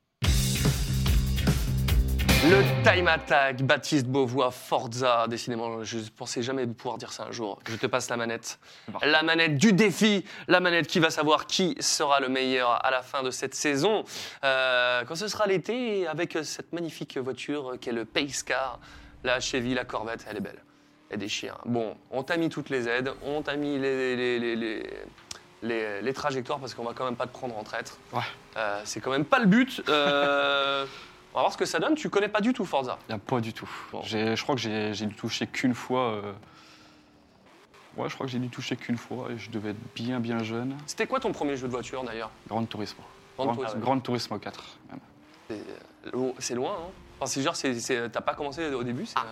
Le 2.45 2.63
Time 2.85 3.09
Attack, 3.09 3.63
Baptiste 3.63 4.07
Beauvois, 4.07 4.51
Forza, 4.53 5.27
décidément, 5.29 5.83
je 5.83 5.99
ne 5.99 6.03
pensais 6.17 6.41
jamais 6.43 6.67
pouvoir 6.67 6.97
dire 6.97 7.13
ça 7.13 7.25
un 7.29 7.33
jour. 7.33 7.59
Je 7.69 7.75
te 7.77 7.87
passe 7.87 8.09
la 8.09 8.17
manette. 8.17 8.59
La 9.03 9.23
manette 9.23 9.57
du 9.59 9.73
défi, 9.73 10.25
la 10.47 10.61
manette 10.61 10.87
qui 10.87 11.01
va 11.01 11.11
savoir 11.11 11.47
qui 11.47 11.77
sera 11.81 12.21
le 12.21 12.29
meilleur 12.29 12.85
à 12.85 12.91
la 12.93 13.03
fin 13.03 13.23
de 13.25 13.31
cette 13.33 13.55
saison. 13.55 14.05
Euh, 14.45 15.03
quand 15.05 15.17
ce 15.17 15.27
sera 15.27 15.47
l'été, 15.47 16.07
avec 16.07 16.39
cette 16.45 16.73
magnifique 16.73 17.19
voiture 17.19 17.75
qu'est 17.81 17.93
le 17.93 18.05
Pace 18.05 18.45
Car, 18.45 18.79
la 19.25 19.41
Chevy, 19.41 19.75
la 19.75 19.85
Corvette, 19.85 20.25
elle 20.31 20.37
est 20.37 20.41
belle. 20.41 20.63
Elle 21.11 21.19
déchire. 21.19 21.59
Bon, 21.65 21.97
on 22.13 22.23
t'a 22.23 22.37
mis 22.37 22.51
toutes 22.51 22.71
les 22.71 22.87
aides, 22.89 23.11
on 23.25 23.43
t'a 23.43 23.57
mis 23.57 23.79
les, 23.79 24.15
les, 24.17 24.39
les, 24.39 24.57
les, 24.57 24.87
les- 25.63 26.03
les 26.03 26.13
trajectoires 26.13 26.61
parce 26.61 26.73
qu'on 26.75 26.85
va 26.85 26.93
quand 26.95 27.05
même 27.05 27.17
pas 27.17 27.27
te 27.27 27.33
prendre 27.33 27.59
en 27.59 27.65
traître. 27.65 27.99
Ouais. 28.13 28.21
Euh, 28.57 28.81
c'est 28.85 29.01
quand 29.01 29.11
même 29.11 29.25
pas 29.25 29.41
le 29.41 29.47
but. 29.47 29.83
Euh, 29.89 30.87
on 31.35 31.39
va 31.39 31.43
voir 31.43 31.53
ce 31.53 31.59
que 31.59 31.65
ça 31.65 31.79
donne. 31.79 31.95
Tu 31.95 32.09
connais 32.11 32.29
pas 32.29 32.41
du 32.41 32.53
tout 32.53 32.65
Forza. 32.65 32.99
Il 33.09 33.13
n'y 33.13 33.17
a 33.17 33.19
pas 33.19 33.41
du 33.41 33.53
tout. 33.53 33.69
Bon. 33.93 34.03
J'ai- 34.03 34.35
Je 34.37 34.43
crois 34.43 34.55
que 34.55 34.61
j'ai 34.61 34.95
j'ai 34.95 35.07
dû 35.07 35.15
toucher 35.15 35.47
qu'une 35.47 35.75
fois. 35.75 36.13
euh, 36.13 36.33
Ouais, 37.97 38.09
je 38.09 38.15
crois 38.15 38.27
que 38.27 38.33
j'ai 38.33 38.39
dû 38.39 38.49
toucher 38.49 38.77
qu'une 38.77 38.97
fois 38.97 39.29
et 39.33 39.39
je 39.39 39.51
devais 39.51 39.71
être 39.71 39.95
bien, 39.97 40.21
bien 40.21 40.43
jeune. 40.45 40.77
C'était 40.87 41.07
quoi 41.07 41.19
ton 41.19 41.33
premier 41.33 41.57
jeu 41.57 41.67
de 41.67 41.73
voiture 41.73 42.05
d'ailleurs? 42.05 42.31
Grand 42.49 42.65
Turismo. 42.65 43.03
Gran 43.37 43.47
Grand, 43.47 43.55
Turismo. 43.57 43.81
Gran 43.81 44.01
Turismo 44.01 44.39
4. 44.39 44.65
même. 44.91 45.01
C'est- 45.51 46.15
euh, 46.15 46.33
C'est 46.39 46.55
loin, 46.55 46.73
hein 46.81 46.91
Enfin, 47.21 47.27
c'est 47.27 47.43
genre, 47.43 47.57
c'est- 47.57 47.81
c'est- 47.81 48.09
t'as 48.11 48.21
pas 48.21 48.35
commencé 48.35 48.65
au 48.73 48.85
début 48.85 49.05
c'est, 49.07 49.19
euh, 49.19 49.23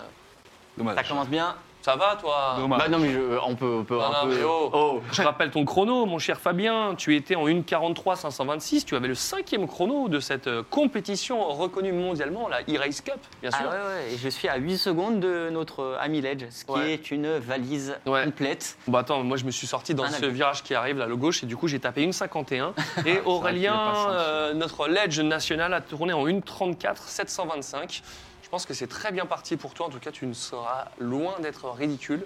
Dommage. 0.77 0.97
Ça 0.97 1.05
commence 1.05 1.29
bien. 1.29 1.55
Ça 1.87 1.95
va, 1.95 2.17
toi 2.21 2.57
Dommage. 2.59 2.81
Bah 2.81 2.89
non, 2.89 2.99
mais 2.99 3.13
je- 3.13 3.39
on 3.47 3.55
peut. 3.55 3.77
On 3.79 3.85
peut, 3.85 3.95
Non, 3.95 4.03
un 4.07 4.09
non, 4.25 4.29
peu- 4.31 4.37
mais 4.39 4.43
oh. 4.45 4.71
oh. 4.73 5.01
Je 5.13 5.23
rappelle 5.23 5.53
ton 5.53 5.65
chrono, 5.65 6.05
mon 6.05 6.19
cher 6.19 6.41
Fabien. 6.41 6.97
Tu 6.99 7.15
étais 7.15 7.37
en 7.37 7.47
1,43 7.47 8.17
526. 8.17 8.85
Tu 8.85 8.97
avais 8.97 9.07
le 9.07 9.15
cinquième 9.15 9.69
chrono 9.69 10.09
de 10.09 10.19
cette 10.19 10.49
euh, 10.49 10.65
compétition 10.69 11.47
reconnue 11.51 11.93
mondialement, 11.93 12.49
la 12.49 12.63
e-Race 12.63 13.03
Cup, 13.03 13.15
bien 13.41 13.53
sûr. 13.53 13.61
Ah 13.63 13.71
ouais, 13.71 13.77
ouais, 13.77 14.15
et 14.15 14.17
je 14.19 14.29
suis 14.29 14.49
à 14.49 14.57
8 14.57 14.79
secondes 14.79 15.21
de 15.21 15.49
notre 15.51 15.81
euh, 15.85 15.97
ami 16.01 16.21
Ledge, 16.21 16.47
ce 16.51 16.65
qui 16.65 16.73
Ouais. 16.73 16.95
est 16.95 17.13
une 17.13 17.39
valise 17.39 17.95
Ouais. 18.05 18.25
complète. 18.25 18.77
Bon, 18.89 18.99
attends, 18.99 19.23
moi 19.23 19.37
je 19.37 19.45
me 19.45 19.53
suis 19.53 19.69
sorti 19.69 19.95
dans 19.95 20.03
Un 20.03 20.11
ce 20.11 20.17
avion. 20.17 20.31
virage 20.33 20.65
qui 20.65 20.75
arrive 20.75 20.99
là, 20.99 21.07
le 21.07 21.15
gauche, 21.15 21.45
et 21.45 21.47
du 21.47 21.57
coup 21.57 21.69
j'ai 21.69 21.79
tapé 21.79 22.03
une 22.03 22.13
51. 22.13 22.75
Et 23.07 23.13
qu'il 23.13 23.21
Aurélien, 23.27 23.75
pas 23.77 24.11
euh, 24.11 24.55
notre 24.55 24.89
ledge 24.89 25.21
national, 25.21 25.73
a 25.73 25.81
tourné 25.81 26.13
en 26.13 26.27
1,34 26.27 26.97
725. 27.07 28.03
Je 28.47 28.51
pense 28.51 28.65
que 28.65 28.75
c'est 28.75 28.87
très 28.87 29.11
bien 29.11 29.27
parti 29.27 29.57
pour 29.57 29.75
toi. 29.75 29.87
En 29.87 29.89
tout 29.91 29.99
cas, 29.99 30.13
tu 30.13 30.25
ne 30.25 30.33
seras 30.33 30.85
loin 31.01 31.35
d'être 31.41 31.69
ridicule. 31.69 32.25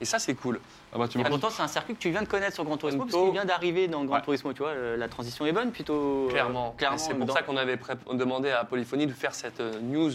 Et 0.00 0.06
ça, 0.06 0.18
c'est 0.18 0.32
cool. 0.34 0.58
Ah 0.94 0.96
bah, 0.96 1.06
tu 1.06 1.18
Et 1.20 1.22
m'as- 1.22 1.28
pourtant, 1.28 1.50
c'est 1.50 1.60
un 1.60 1.68
circuit 1.68 1.94
que 1.94 1.98
tu 2.00 2.08
viens 2.08 2.22
de 2.22 2.26
connaître 2.28 2.54
sur 2.54 2.64
Gran 2.64 2.78
Turismo, 2.78 3.04
parce 3.04 3.22
qu'il 3.22 3.32
vient 3.32 3.44
d'arriver 3.44 3.86
dans 3.86 4.02
Gran 4.06 4.16
Ouais. 4.16 4.22
Turismo, 4.22 4.54
tu 4.54 4.60
vois, 4.62 4.70
euh, 4.70 4.96
la 4.96 5.06
transition 5.08 5.44
est 5.44 5.52
bonne 5.52 5.70
plutôt. 5.70 6.28
euh, 6.28 6.30
Clairement. 6.30 6.72
clairement 6.78 6.96
c'est 6.96 7.12
pour 7.12 7.26
dans- 7.26 7.34
ça 7.34 7.42
qu'on 7.42 7.58
avait 7.58 7.78
demandé 8.14 8.50
à 8.50 8.64
Polyphonie 8.64 9.06
de 9.06 9.12
faire 9.12 9.34
cette 9.34 9.60
euh, 9.60 9.78
news, 9.82 10.12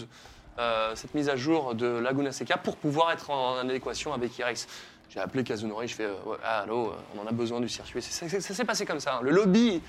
euh, 0.58 0.96
cette 0.96 1.14
mise 1.14 1.28
à 1.28 1.36
jour 1.36 1.76
de 1.76 1.86
Laguna 1.86 2.32
Seca 2.32 2.56
pour 2.56 2.76
pouvoir 2.76 3.12
être 3.12 3.30
en, 3.30 3.58
adéquation 3.58 4.12
avec 4.12 4.36
Irex. 4.36 4.66
J'ai 5.08 5.20
appelé 5.20 5.44
Kazunori, 5.44 5.86
je 5.86 5.94
fais 5.94 6.06
euh, 6.06 6.14
ouais, 6.26 6.38
ah, 6.44 6.62
allô, 6.62 6.92
on 7.16 7.20
en 7.22 7.26
a 7.28 7.30
besoin 7.32 7.60
du 7.60 7.68
circuit. 7.68 8.02
Ça 8.02 8.28
s'est 8.28 8.64
passé 8.64 8.84
comme 8.84 8.98
ça. 8.98 9.14
hein. 9.14 9.20
Le 9.22 9.30
lobby 9.30 9.80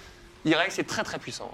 Irex 0.45 0.77
est 0.77 0.83
très 0.87 1.01
très 1.03 1.17
puissant. 1.17 1.49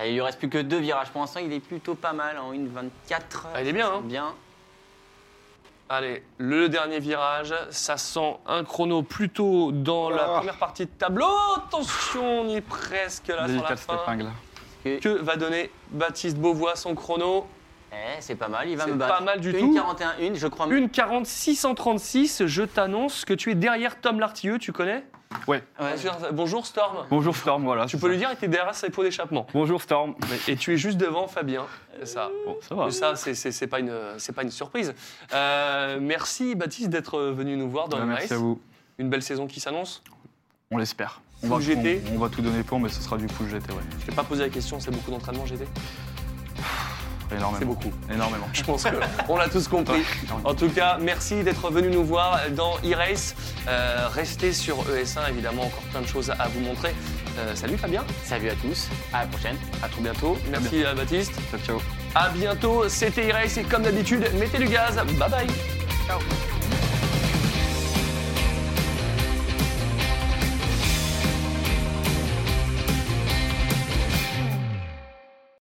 Ah, 0.00 0.06
il 0.06 0.14
lui 0.14 0.20
reste 0.20 0.38
plus 0.38 0.48
que 0.48 0.58
deux 0.58 0.78
virages. 0.78 1.10
Pour 1.10 1.20
l'instant, 1.22 1.40
il 1.40 1.52
est 1.52 1.58
plutôt 1.60 1.94
pas 1.96 2.12
mal 2.12 2.38
en 2.38 2.52
1,24. 2.52 3.46
Ah, 3.54 3.60
il 3.62 3.68
est 3.68 3.72
bien, 3.72 3.90
hein. 3.94 4.00
Bien. 4.04 4.32
Allez, 5.88 6.22
le 6.36 6.68
dernier 6.68 7.00
virage, 7.00 7.54
ça 7.70 7.96
sent 7.96 8.36
un 8.46 8.62
chrono 8.62 9.02
plutôt 9.02 9.72
dans 9.72 10.10
la 10.10 10.24
Ah. 10.24 10.36
première 10.36 10.58
partie 10.58 10.84
de 10.84 10.90
tableau. 10.90 11.26
Attention, 11.56 12.42
on 12.42 12.48
y 12.48 12.56
est 12.56 12.60
presque 12.60 13.28
là 13.28 13.34
sur 13.34 13.42
la 13.42 13.46
Délicate 13.48 13.78
cette 13.78 13.86
fin. 13.86 14.02
épingle. 14.02 14.30
Que 14.84 15.08
va 15.20 15.36
donner 15.36 15.70
Baptiste 15.90 16.36
Beauvois 16.36 16.76
son 16.76 16.94
chrono? 16.94 17.46
Eh, 17.92 18.20
c'est 18.20 18.34
pas 18.34 18.48
mal, 18.48 18.68
il 18.68 18.76
va 18.76 18.86
me 18.86 18.94
battre. 18.94 19.18
pas 19.18 19.24
mal 19.24 19.40
du 19.40 19.50
Une 19.50 19.58
tout. 19.58 19.74
41, 19.74 20.18
une, 20.20 20.36
je 20.36 20.46
crois. 20.46 20.66
Une 20.68 20.90
40 20.90 21.26
636, 21.26 22.46
je 22.46 22.62
t'annonce 22.62 23.24
que 23.24 23.32
tu 23.34 23.50
es 23.50 23.54
derrière 23.54 24.00
Tom 24.00 24.20
Lartilleux, 24.20 24.58
tu 24.58 24.72
connais? 24.72 25.04
Ouais. 25.46 25.62
Ouais. 25.78 25.94
Bonjour 26.32 26.64
Storm. 26.66 27.06
Bonjour 27.10 27.36
Storm, 27.36 27.62
voilà. 27.64 27.84
Tu 27.84 27.96
c'est 27.96 28.00
peux 28.00 28.06
ça. 28.06 28.12
lui 28.12 28.18
dire, 28.18 28.28
il 28.30 28.34
était 28.34 28.48
derrière 28.48 28.74
ses 28.74 28.88
pots 28.90 29.02
d'échappement. 29.02 29.46
Bonjour 29.52 29.80
Storm. 29.82 30.14
Et 30.48 30.56
tu 30.56 30.72
es 30.72 30.76
juste 30.78 30.96
devant 30.96 31.28
Fabien. 31.28 31.66
C'est 32.00 32.06
ça. 32.06 32.30
Bon, 32.46 32.56
ça 32.66 32.74
va. 32.74 32.90
Ça, 32.90 33.14
c'est- 33.16 33.34
c'est 33.34 33.52
c'est 33.52 33.66
pas, 33.66 33.80
une- 33.80 33.92
c'est 34.18 34.32
pas 34.32 34.42
une 34.42 34.50
surprise. 34.50 34.94
Euh, 35.34 35.98
merci 36.00 36.54
Baptiste 36.54 36.88
d'être 36.88 37.20
venu 37.20 37.56
nous 37.56 37.70
voir 37.70 37.88
dans 37.88 37.96
Ouais, 37.98 38.04
le 38.04 38.08
merci 38.08 38.24
Nice. 38.24 38.32
à 38.32 38.36
vous. 38.36 38.60
Une 38.98 39.10
belle 39.10 39.22
saison 39.22 39.46
qui 39.46 39.60
s'annonce? 39.60 40.02
On 40.70 40.78
l'espère. 40.78 41.20
On 41.42 41.46
Full 41.48 41.56
va, 41.58 41.60
GT. 41.60 42.02
on, 42.10 42.16
on 42.16 42.18
va 42.18 42.28
tout 42.30 42.42
donner 42.42 42.62
pour, 42.62 42.80
mais 42.80 42.88
ce 42.88 43.00
sera 43.02 43.16
du 43.16 43.28
full 43.28 43.48
GT, 43.48 43.70
ouais. 43.72 43.78
Je 44.00 44.06
t'ai 44.06 44.12
pas 44.12 44.24
posé 44.24 44.42
la 44.44 44.48
question, 44.50 44.80
c'est 44.80 44.90
beaucoup 44.90 45.10
d'entraînement 45.10 45.46
GT 45.46 45.64
Énormément. 47.30 47.56
C'est 47.58 47.64
beaucoup. 47.64 47.92
Énormément. 48.12 48.48
Je 48.52 48.62
pense 48.62 48.84
qu'on 49.26 49.36
l'a 49.36 49.48
tous 49.48 49.68
compris. 49.68 50.02
En 50.44 50.54
tout 50.54 50.68
cas, 50.68 50.98
merci 51.00 51.42
d'être 51.42 51.70
venu 51.70 51.88
nous 51.90 52.04
voir 52.04 52.40
dans 52.52 52.76
e-race. 52.84 53.34
Euh, 53.68 54.08
restez 54.10 54.52
sur 54.52 54.76
ES1, 54.84 55.28
évidemment, 55.30 55.62
encore 55.62 55.82
plein 55.90 56.00
de 56.00 56.06
choses 56.06 56.30
à 56.30 56.48
vous 56.48 56.60
montrer. 56.60 56.94
Euh, 57.38 57.54
salut 57.54 57.76
Fabien, 57.78 58.04
Salut 58.24 58.50
à 58.50 58.54
tous, 58.54 58.88
à 59.12 59.20
la 59.22 59.26
prochaine. 59.26 59.56
à 59.82 59.88
très 59.88 60.00
bientôt. 60.00 60.36
Merci 60.50 60.84
à 60.84 60.94
Baptiste. 60.94 61.32
Ciao, 61.50 61.60
ciao. 61.60 61.82
À 62.14 62.30
bientôt, 62.30 62.88
c'était 62.88 63.30
e-race 63.30 63.58
et 63.58 63.62
comme 63.64 63.82
d'habitude, 63.82 64.26
mettez 64.38 64.58
du 64.58 64.66
gaz. 64.66 64.96
Bye 64.96 65.30
bye. 65.30 65.46
Ciao. 66.06 66.18